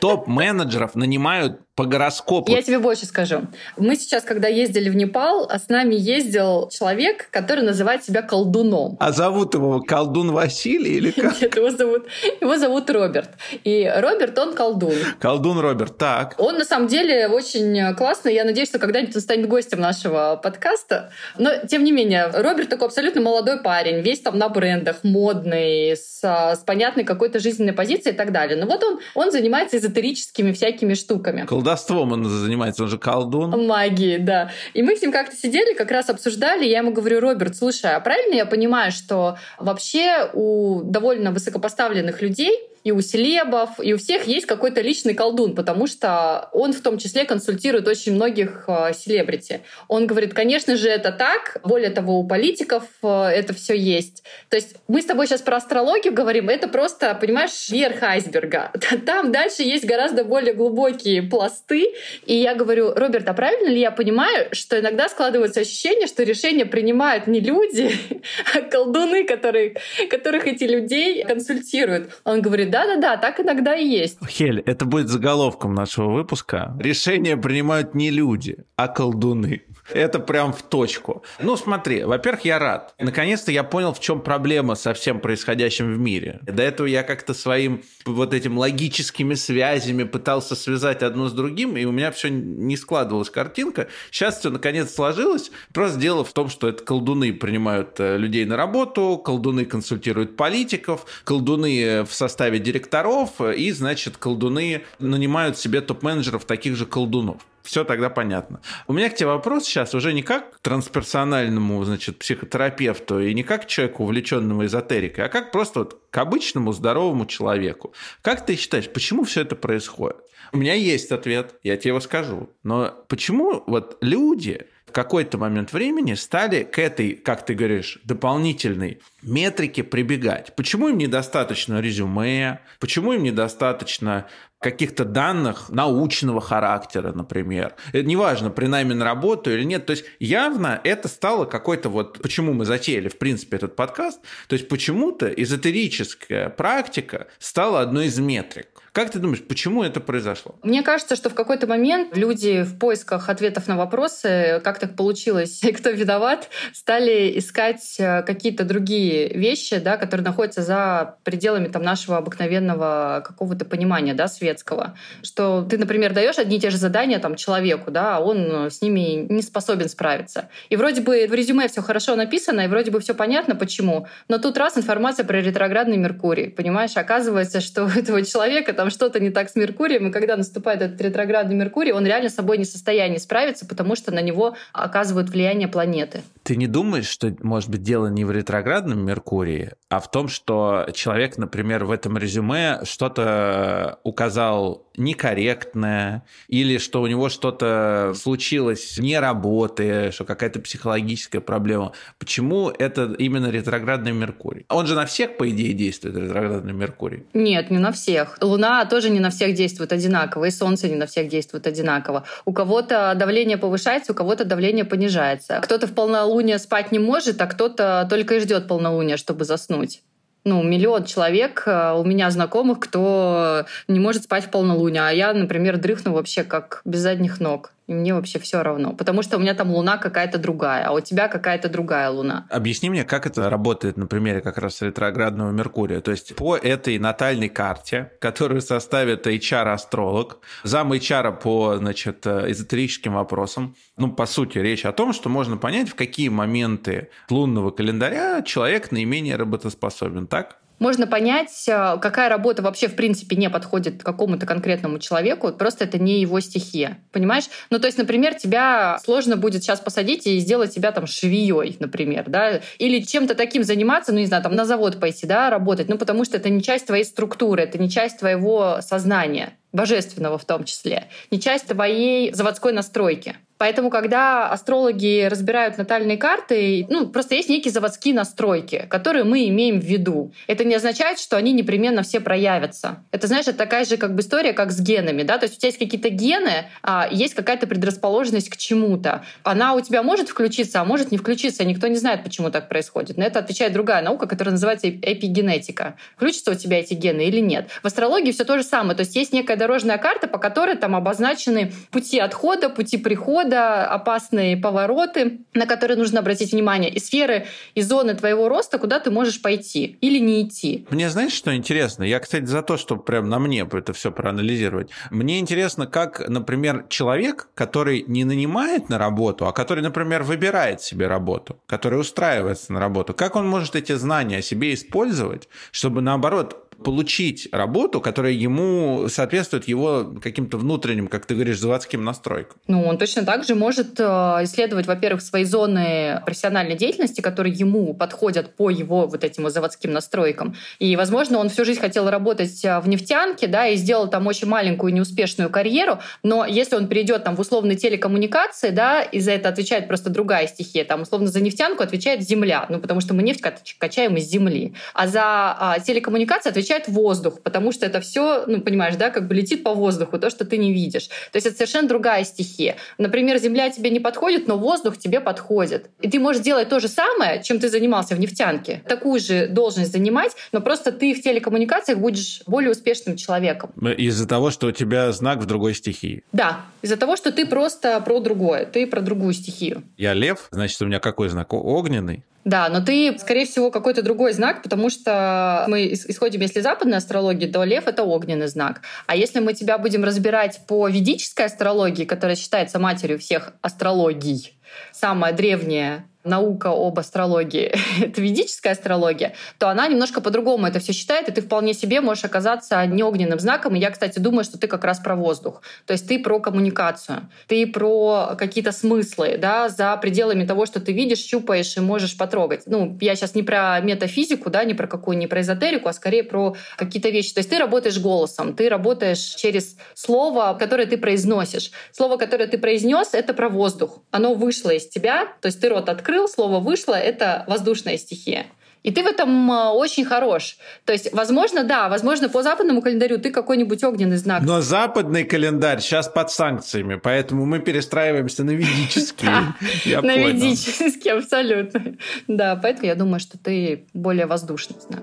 Топ-менеджер 0.00 0.73
менеджеров 0.74 0.94
нанимают 0.96 1.63
по 1.74 1.86
гороскопу. 1.86 2.52
Я 2.52 2.62
тебе 2.62 2.78
больше 2.78 3.04
скажу. 3.04 3.48
Мы 3.76 3.96
сейчас, 3.96 4.22
когда 4.22 4.46
ездили 4.46 4.88
в 4.88 4.96
Непал, 4.96 5.50
с 5.50 5.68
нами 5.68 5.96
ездил 5.96 6.68
человек, 6.68 7.28
который 7.30 7.64
называет 7.64 8.04
себя 8.04 8.22
колдуном. 8.22 8.96
А 9.00 9.10
зовут 9.10 9.54
его 9.54 9.80
колдун 9.80 10.30
Василий 10.30 10.94
или 10.94 11.10
как? 11.20 11.40
Нет, 11.40 11.56
его 11.56 11.70
зовут, 11.70 12.06
его 12.40 12.56
зовут 12.58 12.90
Роберт. 12.90 13.30
И 13.64 13.92
Роберт, 13.92 14.38
он 14.38 14.54
колдун. 14.54 14.94
Колдун 15.18 15.58
Роберт, 15.58 15.98
так. 15.98 16.36
Он 16.38 16.58
на 16.58 16.64
самом 16.64 16.86
деле 16.86 17.26
очень 17.26 17.94
классный. 17.96 18.34
Я 18.34 18.44
надеюсь, 18.44 18.68
что 18.68 18.78
когда-нибудь 18.78 19.16
он 19.16 19.22
станет 19.22 19.48
гостем 19.48 19.80
нашего 19.80 20.38
подкаста. 20.40 21.10
Но, 21.38 21.50
тем 21.68 21.82
не 21.82 21.90
менее, 21.90 22.28
Роберт 22.32 22.68
такой 22.68 22.86
абсолютно 22.86 23.20
молодой 23.20 23.60
парень, 23.60 24.00
весь 24.00 24.20
там 24.20 24.38
на 24.38 24.48
брендах, 24.48 24.98
модный, 25.02 25.96
с, 25.96 26.20
с 26.22 26.62
понятной 26.64 27.02
какой-то 27.02 27.40
жизненной 27.40 27.72
позицией 27.72 28.14
и 28.14 28.16
так 28.16 28.30
далее. 28.30 28.56
Но 28.56 28.66
вот 28.66 28.84
он, 28.84 29.00
он 29.16 29.32
занимается 29.32 29.76
эзотерическими 29.76 30.52
всякими 30.52 30.94
штуками 30.94 31.44
колдовством 31.64 32.12
он 32.12 32.24
занимается, 32.24 32.82
он 32.82 32.88
же 32.88 32.98
колдун. 32.98 33.66
Магии, 33.66 34.18
да. 34.18 34.50
И 34.74 34.82
мы 34.82 34.96
с 34.96 35.02
ним 35.02 35.12
как-то 35.12 35.34
сидели, 35.34 35.74
как 35.74 35.90
раз 35.90 36.10
обсуждали, 36.10 36.64
я 36.66 36.78
ему 36.78 36.92
говорю, 36.92 37.20
Роберт, 37.20 37.56
слушай, 37.56 37.90
а 37.90 38.00
правильно 38.00 38.34
я 38.34 38.46
понимаю, 38.46 38.92
что 38.92 39.36
вообще 39.58 40.30
у 40.34 40.82
довольно 40.84 41.30
высокопоставленных 41.30 42.20
людей 42.20 42.52
и 42.84 42.92
у 42.92 43.00
селебов, 43.00 43.70
и 43.82 43.94
у 43.94 43.98
всех 43.98 44.26
есть 44.26 44.46
какой-то 44.46 44.82
личный 44.82 45.14
колдун, 45.14 45.54
потому 45.54 45.86
что 45.86 46.50
он 46.52 46.74
в 46.74 46.80
том 46.82 46.98
числе 46.98 47.24
консультирует 47.24 47.88
очень 47.88 48.14
многих 48.14 48.64
э, 48.68 48.92
селебрити. 48.94 49.62
Он 49.88 50.06
говорит, 50.06 50.34
конечно 50.34 50.76
же, 50.76 50.90
это 50.90 51.10
так. 51.10 51.60
Более 51.64 51.88
того, 51.88 52.18
у 52.18 52.26
политиков 52.26 52.84
э, 53.02 53.08
это 53.08 53.54
все 53.54 53.74
есть. 53.74 54.22
То 54.50 54.56
есть 54.56 54.76
мы 54.86 55.00
с 55.00 55.06
тобой 55.06 55.26
сейчас 55.26 55.40
про 55.40 55.56
астрологию 55.56 56.12
говорим, 56.12 56.50
это 56.50 56.68
просто, 56.68 57.14
понимаешь, 57.14 57.70
верх 57.70 58.02
айсберга. 58.02 58.70
Там 59.06 59.32
дальше 59.32 59.62
есть 59.62 59.86
гораздо 59.86 60.22
более 60.22 60.52
глубокие 60.52 61.22
пласты. 61.22 61.94
И 62.26 62.36
я 62.36 62.54
говорю, 62.54 62.92
Роберт, 62.94 63.26
а 63.30 63.32
правильно 63.32 63.70
ли 63.70 63.80
я 63.80 63.92
понимаю, 63.92 64.48
что 64.52 64.78
иногда 64.78 65.08
складывается 65.08 65.60
ощущение, 65.60 66.06
что 66.06 66.22
решения 66.22 66.66
принимают 66.66 67.28
не 67.28 67.40
люди, 67.40 67.92
а 68.54 68.60
колдуны, 68.60 69.24
которые, 69.24 69.76
которых 70.10 70.46
эти 70.46 70.64
людей 70.64 71.24
консультируют? 71.24 72.10
Он 72.24 72.42
говорит, 72.42 72.73
да-да-да, 72.74 73.16
так 73.18 73.38
иногда 73.38 73.76
и 73.76 73.86
есть. 73.86 74.18
Хель, 74.26 74.58
это 74.66 74.84
будет 74.84 75.08
заголовком 75.08 75.74
нашего 75.74 76.10
выпуска. 76.10 76.74
Решения 76.80 77.36
принимают 77.36 77.94
не 77.94 78.10
люди, 78.10 78.56
а 78.74 78.88
колдуны. 78.88 79.62
Это 79.92 80.18
прям 80.18 80.52
в 80.52 80.62
точку. 80.62 81.22
Ну, 81.40 81.56
смотри, 81.56 82.04
во-первых, 82.04 82.44
я 82.44 82.58
рад. 82.58 82.94
Наконец-то 82.98 83.52
я 83.52 83.62
понял, 83.62 83.92
в 83.92 84.00
чем 84.00 84.20
проблема 84.22 84.76
со 84.76 84.94
всем 84.94 85.20
происходящим 85.20 85.92
в 85.92 85.98
мире. 85.98 86.40
До 86.42 86.62
этого 86.62 86.86
я 86.86 87.02
как-то 87.02 87.34
своим 87.34 87.82
вот 88.06 88.32
этим 88.32 88.56
логическими 88.56 89.34
связями 89.34 90.04
пытался 90.04 90.56
связать 90.56 91.02
одно 91.02 91.28
с 91.28 91.32
другим, 91.32 91.76
и 91.76 91.84
у 91.84 91.92
меня 91.92 92.10
все 92.12 92.30
не 92.30 92.76
складывалась 92.76 93.30
картинка. 93.30 93.88
Сейчас 94.10 94.40
все 94.40 94.50
наконец 94.50 94.94
сложилось. 94.94 95.50
Просто 95.72 96.00
дело 96.00 96.24
в 96.24 96.32
том, 96.32 96.48
что 96.48 96.68
это 96.68 96.82
колдуны 96.82 97.34
принимают 97.34 98.00
э, 98.00 98.16
людей 98.16 98.46
на 98.46 98.56
работу, 98.56 99.20
колдуны 99.22 99.66
консультируют 99.66 100.36
политиков, 100.36 101.04
колдуны 101.24 102.04
в 102.04 102.12
составе 102.14 102.58
директоров, 102.64 103.40
и, 103.40 103.70
значит, 103.70 104.16
колдуны 104.16 104.82
нанимают 104.98 105.56
себе 105.56 105.80
топ-менеджеров 105.80 106.44
таких 106.44 106.76
же 106.76 106.86
колдунов 106.86 107.42
все 107.64 107.82
тогда 107.82 108.10
понятно. 108.10 108.60
У 108.86 108.92
меня 108.92 109.08
к 109.08 109.16
тебе 109.16 109.28
вопрос 109.28 109.64
сейчас 109.64 109.94
уже 109.94 110.12
не 110.12 110.22
как 110.22 110.56
к 110.56 110.58
трансперсональному, 110.60 111.82
значит, 111.84 112.18
психотерапевту 112.18 113.20
и 113.20 113.32
не 113.34 113.42
как 113.42 113.64
к 113.64 113.66
человеку, 113.66 114.04
увлеченному 114.04 114.66
эзотерикой, 114.66 115.24
а 115.24 115.28
как 115.28 115.50
просто 115.50 115.80
вот 115.80 116.00
к 116.10 116.18
обычному 116.18 116.72
здоровому 116.72 117.24
человеку. 117.24 117.94
Как 118.20 118.44
ты 118.44 118.56
считаешь, 118.56 118.88
почему 118.88 119.24
все 119.24 119.40
это 119.40 119.56
происходит? 119.56 120.18
У 120.52 120.58
меня 120.58 120.74
есть 120.74 121.10
ответ, 121.10 121.54
я 121.62 121.76
тебе 121.76 121.88
его 121.88 122.00
скажу. 122.00 122.50
Но 122.62 122.94
почему 123.08 123.64
вот 123.66 123.96
люди 124.02 124.66
какой-то 124.94 125.36
момент 125.36 125.72
времени 125.72 126.14
стали 126.14 126.62
к 126.62 126.78
этой, 126.78 127.14
как 127.14 127.44
ты 127.44 127.54
говоришь, 127.54 127.98
дополнительной 128.04 129.00
метрике 129.22 129.82
прибегать? 129.82 130.54
Почему 130.56 130.88
им 130.88 130.98
недостаточно 130.98 131.80
резюме? 131.80 132.60
Почему 132.78 133.12
им 133.12 133.24
недостаточно 133.24 134.26
каких-то 134.64 135.04
данных 135.04 135.68
научного 135.68 136.40
характера, 136.40 137.12
например. 137.12 137.74
Это 137.92 138.08
неважно, 138.08 138.48
при 138.48 138.64
найме 138.64 138.94
на 138.94 139.04
работу 139.04 139.52
или 139.52 139.62
нет. 139.62 139.84
То 139.84 139.90
есть 139.90 140.06
явно 140.20 140.80
это 140.84 141.08
стало 141.08 141.44
какой-то 141.44 141.90
вот... 141.90 142.22
Почему 142.22 142.54
мы 142.54 142.64
затеяли, 142.64 143.10
в 143.10 143.18
принципе, 143.18 143.58
этот 143.58 143.76
подкаст? 143.76 144.22
То 144.48 144.54
есть 144.54 144.68
почему-то 144.68 145.26
эзотерическая 145.28 146.48
практика 146.48 147.26
стала 147.38 147.82
одной 147.82 148.06
из 148.06 148.18
метрик. 148.18 148.73
Как 148.94 149.10
ты 149.10 149.18
думаешь, 149.18 149.42
почему 149.42 149.82
это 149.82 149.98
произошло? 149.98 150.54
Мне 150.62 150.84
кажется, 150.84 151.16
что 151.16 151.28
в 151.28 151.34
какой-то 151.34 151.66
момент 151.66 152.16
люди 152.16 152.62
в 152.62 152.78
поисках 152.78 153.28
ответов 153.28 153.66
на 153.66 153.76
вопросы, 153.76 154.60
как 154.62 154.78
так 154.78 154.94
получилось 154.94 155.64
и 155.64 155.72
кто 155.72 155.90
виноват, 155.90 156.48
стали 156.72 157.36
искать 157.36 157.96
э, 157.98 158.22
какие-то 158.22 158.62
другие 158.62 159.36
вещи, 159.36 159.78
да, 159.78 159.96
которые 159.96 160.24
находятся 160.24 160.62
за 160.62 161.16
пределами 161.24 161.66
там, 161.66 161.82
нашего 161.82 162.18
обыкновенного 162.18 163.24
какого-то 163.26 163.64
понимания 163.64 164.14
да, 164.14 164.28
светского. 164.28 164.96
Что 165.24 165.66
ты, 165.68 165.76
например, 165.76 166.12
даешь 166.12 166.38
одни 166.38 166.58
и 166.58 166.60
те 166.60 166.70
же 166.70 166.76
задания 166.76 167.18
там, 167.18 167.34
человеку, 167.34 167.90
да, 167.90 168.18
а 168.18 168.20
он 168.20 168.70
с 168.70 168.80
ними 168.80 169.26
не 169.28 169.42
способен 169.42 169.88
справиться. 169.88 170.50
И 170.68 170.76
вроде 170.76 171.00
бы 171.00 171.26
в 171.28 171.34
резюме 171.34 171.66
все 171.66 171.82
хорошо 171.82 172.14
написано, 172.14 172.60
и 172.60 172.68
вроде 172.68 172.92
бы 172.92 173.00
все 173.00 173.14
понятно, 173.14 173.56
почему. 173.56 174.06
Но 174.28 174.38
тут 174.38 174.56
раз 174.56 174.78
информация 174.78 175.26
про 175.26 175.40
ретроградный 175.40 175.96
Меркурий. 175.96 176.48
Понимаешь, 176.48 176.96
оказывается, 176.96 177.60
что 177.60 177.86
у 177.86 177.88
этого 177.88 178.22
человека 178.24 178.72
там 178.72 178.83
что-то 178.90 179.20
не 179.20 179.30
так 179.30 179.50
с 179.50 179.56
Меркурием, 179.56 180.08
и 180.08 180.12
когда 180.12 180.36
наступает 180.36 180.82
этот 180.82 181.00
ретроградный 181.00 181.54
Меркурий, 181.54 181.92
он 181.92 182.06
реально 182.06 182.30
с 182.30 182.34
собой 182.34 182.58
не 182.58 182.64
в 182.64 182.68
состоянии 182.68 183.18
справиться, 183.18 183.66
потому 183.66 183.96
что 183.96 184.12
на 184.12 184.20
него 184.20 184.56
оказывают 184.72 185.30
влияние 185.30 185.68
планеты. 185.68 186.22
Ты 186.42 186.56
не 186.56 186.66
думаешь, 186.66 187.06
что, 187.06 187.34
может 187.42 187.70
быть, 187.70 187.82
дело 187.82 188.08
не 188.08 188.24
в 188.24 188.30
ретроградном 188.30 189.04
Меркурии, 189.04 189.72
а 189.88 190.00
в 190.00 190.10
том, 190.10 190.28
что 190.28 190.86
человек, 190.92 191.38
например, 191.38 191.84
в 191.84 191.90
этом 191.90 192.18
резюме 192.18 192.80
что-то 192.84 193.98
указал 194.02 194.86
некорректное, 194.96 196.24
или 196.48 196.78
что 196.78 197.02
у 197.02 197.06
него 197.06 197.28
что-то 197.28 198.12
случилось 198.14 198.98
не 198.98 199.18
работая, 199.18 200.10
что 200.10 200.24
какая-то 200.24 200.60
психологическая 200.60 201.40
проблема. 201.40 201.92
Почему 202.18 202.70
это 202.70 203.12
именно 203.18 203.48
ретроградный 203.48 204.12
Меркурий? 204.12 204.66
Он 204.68 204.86
же 204.86 204.94
на 204.94 205.06
всех, 205.06 205.36
по 205.36 205.48
идее, 205.50 205.72
действует, 205.72 206.16
ретроградный 206.16 206.72
Меркурий. 206.72 207.24
Нет, 207.34 207.70
не 207.70 207.78
на 207.78 207.92
всех. 207.92 208.38
Луна 208.40 208.73
тоже 208.84 209.10
не 209.10 209.20
на 209.20 209.30
всех 209.30 209.54
действует 209.54 209.92
одинаково, 209.92 210.46
и 210.46 210.50
Солнце 210.50 210.88
не 210.88 210.96
на 210.96 211.06
всех 211.06 211.28
действует 211.28 211.66
одинаково. 211.66 212.24
У 212.44 212.52
кого-то 212.52 213.14
давление 213.16 213.56
повышается, 213.56 214.12
у 214.12 214.14
кого-то 214.14 214.44
давление 214.44 214.84
понижается. 214.84 215.60
Кто-то 215.62 215.86
в 215.86 215.94
полнолуние 215.94 216.58
спать 216.58 216.92
не 216.92 216.98
может, 216.98 217.40
а 217.40 217.46
кто-то 217.46 218.06
только 218.10 218.34
и 218.34 218.40
ждет 218.40 218.68
полнолуния, 218.68 219.16
чтобы 219.16 219.44
заснуть 219.44 220.02
ну, 220.44 220.62
миллион 220.62 221.04
человек 221.04 221.62
э, 221.66 221.92
у 221.94 222.04
меня 222.04 222.30
знакомых, 222.30 222.78
кто 222.78 223.64
не 223.88 223.98
может 223.98 224.24
спать 224.24 224.44
в 224.44 224.50
полнолуние, 224.50 225.02
а 225.02 225.10
я, 225.10 225.32
например, 225.32 225.78
дрыхну 225.78 226.12
вообще 226.12 226.44
как 226.44 226.82
без 226.84 227.00
задних 227.00 227.40
ног. 227.40 227.72
И 227.86 227.92
мне 227.92 228.14
вообще 228.14 228.38
все 228.38 228.62
равно. 228.62 228.94
Потому 228.94 229.22
что 229.22 229.36
у 229.36 229.40
меня 229.40 229.54
там 229.54 229.70
луна 229.70 229.98
какая-то 229.98 230.38
другая, 230.38 230.86
а 230.86 230.92
у 230.92 231.00
тебя 231.00 231.28
какая-то 231.28 231.68
другая 231.68 232.08
луна. 232.10 232.46
Объясни 232.50 232.88
мне, 232.88 233.04
как 233.04 233.26
это 233.26 233.50
работает 233.50 233.96
на 233.96 234.06
примере 234.06 234.40
как 234.40 234.58
раз 234.58 234.80
ретроградного 234.80 235.50
Меркурия. 235.50 236.00
То 236.00 236.10
есть 236.10 236.34
по 236.34 236.56
этой 236.56 236.98
натальной 236.98 237.48
карте, 237.48 238.12
которую 238.20 238.62
составит 238.62 239.26
HR-астролог, 239.26 240.38
зам 240.62 240.92
HR 240.92 241.40
по 241.40 241.76
значит, 241.76 242.26
эзотерическим 242.26 243.14
вопросам, 243.14 243.76
ну, 243.96 244.10
по 244.10 244.26
сути, 244.26 244.58
речь 244.58 244.84
о 244.84 244.92
том, 244.92 245.12
что 245.12 245.28
можно 245.28 245.56
понять, 245.56 245.88
в 245.88 245.94
какие 245.94 246.28
моменты 246.28 247.10
лунного 247.28 247.70
календаря 247.70 248.42
человек 248.42 248.92
наименее 248.92 249.36
работоспособен, 249.36 250.26
так? 250.26 250.58
Можно 250.78 251.06
понять, 251.06 251.64
э, 251.68 251.98
какая 252.00 252.28
работа 252.28 252.62
вообще 252.62 252.88
в 252.88 252.96
принципе 252.96 253.36
не 253.36 253.48
подходит 253.50 254.02
какому-то 254.02 254.46
конкретному 254.46 254.98
человеку, 254.98 255.52
просто 255.52 255.84
это 255.84 255.98
не 255.98 256.20
его 256.20 256.40
стихия. 256.40 256.98
Понимаешь? 257.12 257.44
Ну, 257.70 257.78
то 257.78 257.86
есть, 257.86 257.98
например, 257.98 258.34
тебя 258.34 258.98
сложно 259.04 259.36
будет 259.36 259.62
сейчас 259.62 259.80
посадить 259.80 260.26
и 260.26 260.38
сделать 260.38 260.74
тебя 260.74 260.92
там 260.92 261.06
швеей, 261.06 261.76
например, 261.78 262.24
да, 262.26 262.60
или 262.78 263.00
чем-то 263.00 263.34
таким 263.34 263.64
заниматься, 263.64 264.12
ну, 264.12 264.18
не 264.18 264.26
знаю, 264.26 264.42
там 264.42 264.54
на 264.54 264.64
завод 264.64 265.00
пойти, 265.00 265.26
да, 265.26 265.50
работать, 265.50 265.88
ну, 265.88 265.98
потому 265.98 266.24
что 266.24 266.36
это 266.36 266.48
не 266.48 266.62
часть 266.62 266.86
твоей 266.86 267.04
структуры, 267.04 267.62
это 267.62 267.78
не 267.78 267.90
часть 267.90 268.18
твоего 268.18 268.78
сознания 268.80 269.54
божественного 269.72 270.38
в 270.38 270.44
том 270.44 270.64
числе, 270.64 271.08
не 271.30 271.40
часть 271.40 271.66
твоей 271.66 272.32
заводской 272.32 272.72
настройки. 272.72 273.36
Поэтому, 273.64 273.88
когда 273.88 274.50
астрологи 274.50 275.24
разбирают 275.24 275.78
натальные 275.78 276.18
карты, 276.18 276.86
ну, 276.90 277.08
просто 277.08 277.34
есть 277.34 277.48
некие 277.48 277.72
заводские 277.72 278.12
настройки, 278.12 278.84
которые 278.90 279.24
мы 279.24 279.48
имеем 279.48 279.80
в 279.80 279.84
виду. 279.84 280.34
Это 280.46 280.64
не 280.64 280.74
означает, 280.74 281.18
что 281.18 281.38
они 281.38 281.54
непременно 281.54 282.02
все 282.02 282.20
проявятся. 282.20 283.02
Это, 283.10 283.26
знаешь, 283.26 283.48
это 283.48 283.56
такая 283.56 283.86
же 283.86 283.96
как 283.96 284.14
бы 284.14 284.20
история, 284.20 284.52
как 284.52 284.70
с 284.70 284.78
генами, 284.82 285.22
да, 285.22 285.38
то 285.38 285.44
есть 285.46 285.56
у 285.56 285.60
тебя 285.60 285.68
есть 285.68 285.78
какие-то 285.78 286.10
гены, 286.10 286.66
а 286.82 287.08
есть 287.10 287.32
какая-то 287.32 287.66
предрасположенность 287.66 288.50
к 288.50 288.58
чему-то. 288.58 289.24
Она 289.44 289.72
у 289.72 289.80
тебя 289.80 290.02
может 290.02 290.28
включиться, 290.28 290.82
а 290.82 290.84
может 290.84 291.10
не 291.10 291.16
включиться. 291.16 291.64
Никто 291.64 291.86
не 291.86 291.96
знает, 291.96 292.22
почему 292.22 292.50
так 292.50 292.68
происходит. 292.68 293.16
На 293.16 293.22
это 293.22 293.38
отвечает 293.38 293.72
другая 293.72 294.02
наука, 294.02 294.26
которая 294.26 294.52
называется 294.52 294.90
эпигенетика. 294.90 295.96
Включатся 296.16 296.50
у 296.50 296.54
тебя 296.54 296.80
эти 296.80 296.92
гены 296.92 297.22
или 297.28 297.40
нет. 297.40 297.70
В 297.82 297.86
астрологии 297.86 298.32
все 298.32 298.44
то 298.44 298.58
же 298.58 298.62
самое. 298.62 298.94
То 298.94 299.04
есть 299.04 299.16
есть 299.16 299.32
некая 299.32 299.56
дорожная 299.56 299.96
карта, 299.96 300.28
по 300.28 300.36
которой 300.36 300.76
там 300.76 300.94
обозначены 300.94 301.72
пути 301.90 302.18
отхода, 302.18 302.68
пути 302.68 302.98
прихода, 302.98 303.53
опасные 303.56 304.56
повороты, 304.56 305.40
на 305.54 305.66
которые 305.66 305.96
нужно 305.96 306.20
обратить 306.20 306.52
внимание, 306.52 306.90
и 306.90 306.98
сферы, 306.98 307.46
и 307.74 307.82
зоны 307.82 308.14
твоего 308.14 308.48
роста, 308.48 308.78
куда 308.78 309.00
ты 309.00 309.10
можешь 309.10 309.40
пойти 309.42 309.96
или 310.00 310.18
не 310.18 310.42
идти. 310.42 310.86
Мне 310.90 311.10
знаешь, 311.10 311.32
что 311.32 311.54
интересно? 311.54 312.04
Я, 312.04 312.20
кстати, 312.20 312.44
за 312.44 312.62
то, 312.62 312.76
чтобы 312.76 313.02
прям 313.02 313.28
на 313.28 313.38
мне 313.38 313.66
это 313.70 313.92
все 313.92 314.12
проанализировать. 314.12 314.90
Мне 315.10 315.38
интересно, 315.38 315.86
как, 315.86 316.28
например, 316.28 316.86
человек, 316.88 317.48
который 317.54 318.04
не 318.06 318.24
нанимает 318.24 318.88
на 318.88 318.98
работу, 318.98 319.46
а 319.46 319.52
который, 319.52 319.82
например, 319.82 320.22
выбирает 320.22 320.80
себе 320.80 321.06
работу, 321.06 321.58
который 321.66 322.00
устраивается 322.00 322.72
на 322.72 322.80
работу, 322.80 323.14
как 323.14 323.36
он 323.36 323.48
может 323.48 323.76
эти 323.76 323.92
знания 323.92 324.38
о 324.38 324.42
себе 324.42 324.74
использовать, 324.74 325.48
чтобы, 325.72 326.00
наоборот, 326.00 326.63
получить 326.82 327.48
работу, 327.52 328.00
которая 328.00 328.32
ему 328.32 329.08
соответствует 329.08 329.68
его 329.68 330.12
каким-то 330.22 330.58
внутренним, 330.58 331.08
как 331.08 331.26
ты 331.26 331.34
говоришь, 331.34 331.58
заводским 331.58 332.04
настройкам. 332.04 332.56
Ну, 332.66 332.84
он 332.84 332.98
точно 332.98 333.24
так 333.24 333.44
же 333.44 333.54
может 333.54 333.98
э, 333.98 334.04
исследовать, 334.42 334.86
во-первых, 334.86 335.22
свои 335.22 335.44
зоны 335.44 336.22
профессиональной 336.24 336.76
деятельности, 336.76 337.20
которые 337.20 337.54
ему 337.54 337.94
подходят 337.94 338.54
по 338.56 338.70
его 338.70 339.06
вот 339.06 339.24
этим 339.24 339.48
заводским 339.48 339.92
настройкам. 339.92 340.56
И, 340.78 340.96
возможно, 340.96 341.38
он 341.38 341.48
всю 341.48 341.64
жизнь 341.64 341.80
хотел 341.80 342.10
работать 342.10 342.64
э, 342.64 342.80
в 342.80 342.88
нефтянке, 342.88 343.46
да, 343.46 343.66
и 343.66 343.76
сделал 343.76 344.08
там 344.08 344.26
очень 344.26 344.48
маленькую 344.48 344.92
неуспешную 344.92 345.50
карьеру, 345.50 346.00
но 346.22 346.44
если 346.44 346.76
он 346.76 346.88
перейдет 346.88 347.24
там 347.24 347.36
в 347.36 347.40
условные 347.40 347.76
телекоммуникации, 347.76 348.70
да, 348.70 349.02
и 349.02 349.20
за 349.20 349.32
это 349.32 349.48
отвечает 349.48 349.88
просто 349.88 350.10
другая 350.10 350.46
стихия, 350.46 350.84
там, 350.84 351.02
условно, 351.02 351.28
за 351.28 351.40
нефтянку 351.40 351.82
отвечает 351.82 352.22
земля, 352.22 352.66
ну, 352.68 352.78
потому 352.78 353.00
что 353.00 353.14
мы 353.14 353.22
нефть 353.22 353.42
качаем 353.78 354.16
из 354.16 354.24
земли, 354.24 354.74
а 354.94 355.06
за 355.06 355.22
а, 355.22 355.78
телекоммуникации 355.80 356.50
отвечает 356.50 356.63
отвечает 356.64 356.88
воздух, 356.88 357.40
потому 357.42 357.72
что 357.72 357.84
это 357.84 358.00
все, 358.00 358.44
ну, 358.46 358.60
понимаешь, 358.60 358.96
да, 358.96 359.10
как 359.10 359.28
бы 359.28 359.34
летит 359.34 359.62
по 359.62 359.74
воздуху, 359.74 360.18
то, 360.18 360.30
что 360.30 360.44
ты 360.44 360.56
не 360.56 360.72
видишь. 360.72 361.08
То 361.30 361.36
есть 361.36 361.46
это 361.46 361.56
совершенно 361.56 361.88
другая 361.88 362.24
стихия. 362.24 362.76
Например, 362.96 363.38
земля 363.38 363.68
тебе 363.70 363.90
не 363.90 364.00
подходит, 364.00 364.48
но 364.48 364.56
воздух 364.56 364.96
тебе 364.96 365.20
подходит. 365.20 365.90
И 366.00 366.08
ты 366.08 366.18
можешь 366.18 366.42
делать 366.42 366.70
то 366.70 366.80
же 366.80 366.88
самое, 366.88 367.42
чем 367.42 367.58
ты 367.58 367.68
занимался 367.68 368.14
в 368.14 368.20
нефтянке. 368.20 368.82
Такую 368.88 369.20
же 369.20 369.46
должность 369.46 369.92
занимать, 369.92 370.32
но 370.52 370.60
просто 370.60 370.90
ты 370.90 371.12
в 371.14 371.22
телекоммуникациях 371.22 371.98
будешь 371.98 372.42
более 372.46 372.70
успешным 372.70 373.16
человеком. 373.16 373.70
Из-за 373.98 374.26
того, 374.26 374.50
что 374.50 374.68
у 374.68 374.72
тебя 374.72 375.12
знак 375.12 375.40
в 375.40 375.46
другой 375.46 375.74
стихии. 375.74 376.22
Да, 376.32 376.62
из-за 376.82 376.96
того, 376.96 377.16
что 377.16 377.30
ты 377.30 377.46
просто 377.46 378.00
про 378.00 378.20
другое, 378.20 378.64
ты 378.64 378.86
про 378.86 379.00
другую 379.00 379.34
стихию. 379.34 379.82
Я 379.98 380.14
лев, 380.14 380.48
значит, 380.50 380.80
у 380.80 380.86
меня 380.86 380.98
какой 380.98 381.28
знак? 381.28 381.52
Огненный. 381.52 382.24
Да, 382.44 382.68
но 382.68 382.84
ты, 382.84 383.16
скорее 383.18 383.46
всего, 383.46 383.70
какой-то 383.70 384.02
другой 384.02 384.32
знак, 384.34 384.62
потому 384.62 384.90
что 384.90 385.64
мы 385.66 385.92
исходим, 385.92 386.42
если 386.42 386.60
западной 386.60 386.98
астрологии, 386.98 387.46
то 387.46 387.64
лев— 387.64 387.84
это 387.86 388.02
огненный 388.02 388.48
знак. 388.48 388.82
А 389.06 389.16
если 389.16 389.40
мы 389.40 389.54
тебя 389.54 389.78
будем 389.78 390.04
разбирать 390.04 390.60
по 390.66 390.86
ведической 390.88 391.46
астрологии, 391.46 392.04
которая 392.04 392.36
считается 392.36 392.78
матерью 392.78 393.18
всех 393.18 393.54
астрологий, 393.62 394.58
самая 394.92 395.32
древняя 395.32 396.06
наука 396.24 396.70
об 396.70 396.98
астрологии, 396.98 397.74
это 398.02 398.20
ведическая 398.20 398.70
астрология, 398.70 399.34
то 399.58 399.68
она 399.68 399.86
немножко 399.86 400.20
по-другому 400.20 400.66
это 400.66 400.78
все 400.80 400.92
считает, 400.92 401.28
и 401.28 401.32
ты 401.32 401.42
вполне 401.42 401.74
себе 401.74 402.00
можешь 402.00 402.24
оказаться 402.24 402.84
не 402.86 403.02
огненным 403.02 403.38
знаком. 403.38 403.74
И 403.74 403.78
я, 403.78 403.90
кстати, 403.90 404.18
думаю, 404.18 404.44
что 404.44 404.58
ты 404.58 404.66
как 404.66 404.84
раз 404.84 404.98
про 404.98 405.14
воздух. 405.14 405.62
То 405.86 405.92
есть 405.92 406.08
ты 406.08 406.18
про 406.18 406.40
коммуникацию, 406.40 407.28
ты 407.46 407.66
про 407.66 408.34
какие-то 408.38 408.72
смыслы, 408.72 409.36
да, 409.38 409.68
за 409.68 409.96
пределами 409.96 410.44
того, 410.44 410.66
что 410.66 410.80
ты 410.80 410.92
видишь, 410.92 411.18
щупаешь 411.18 411.76
и 411.76 411.80
можешь 411.80 412.16
потрогать. 412.16 412.62
Ну, 412.66 412.96
я 413.00 413.14
сейчас 413.14 413.34
не 413.34 413.42
про 413.42 413.80
метафизику, 413.80 414.50
да, 414.50 414.64
не 414.64 414.74
про 414.74 414.86
какую, 414.86 415.18
не 415.18 415.26
про 415.26 415.40
эзотерику, 415.40 415.88
а 415.88 415.92
скорее 415.92 416.24
про 416.24 416.56
какие-то 416.76 417.10
вещи. 417.10 417.34
То 417.34 417.40
есть 417.40 417.50
ты 417.50 417.58
работаешь 417.58 417.98
голосом, 417.98 418.54
ты 418.54 418.68
работаешь 418.68 419.18
через 419.18 419.76
слово, 419.94 420.56
которое 420.58 420.86
ты 420.86 420.96
произносишь. 420.96 421.70
Слово, 421.92 422.16
которое 422.16 422.46
ты 422.46 422.58
произнес, 422.58 423.10
это 423.12 423.34
про 423.34 423.48
воздух. 423.48 423.98
Оно 424.10 424.34
вышло 424.34 424.70
из 424.70 424.88
тебя, 424.88 425.26
то 425.40 425.46
есть 425.46 425.60
ты 425.60 425.68
рот 425.68 425.88
открыл, 425.88 426.13
открыл, 426.14 426.28
слово 426.28 426.60
вышло, 426.60 426.94
это 426.94 427.44
воздушная 427.46 427.98
стихия. 427.98 428.46
И 428.82 428.90
ты 428.90 429.02
в 429.02 429.06
этом 429.06 429.50
э, 429.50 429.70
очень 429.70 430.04
хорош. 430.04 430.58
То 430.84 430.92
есть, 430.92 431.10
возможно, 431.14 431.64
да, 431.64 431.88
возможно, 431.88 432.28
по 432.28 432.42
западному 432.42 432.82
календарю 432.82 433.18
ты 433.18 433.30
какой-нибудь 433.30 433.82
огненный 433.82 434.18
знак. 434.18 434.42
Но 434.42 434.60
западный 434.60 435.24
календарь 435.24 435.80
сейчас 435.80 436.08
под 436.08 436.30
санкциями, 436.30 436.96
поэтому 436.96 437.46
мы 437.46 437.60
перестраиваемся 437.60 438.44
на 438.44 438.50
ведический. 438.50 439.26
На 440.02 440.16
ведический, 440.16 441.12
абсолютно. 441.12 441.96
Да, 442.28 442.56
поэтому 442.56 442.86
я 442.86 442.94
думаю, 442.94 443.20
что 443.20 443.38
ты 443.38 443.86
более 443.94 444.26
воздушный 444.26 444.76
знак. 444.80 445.02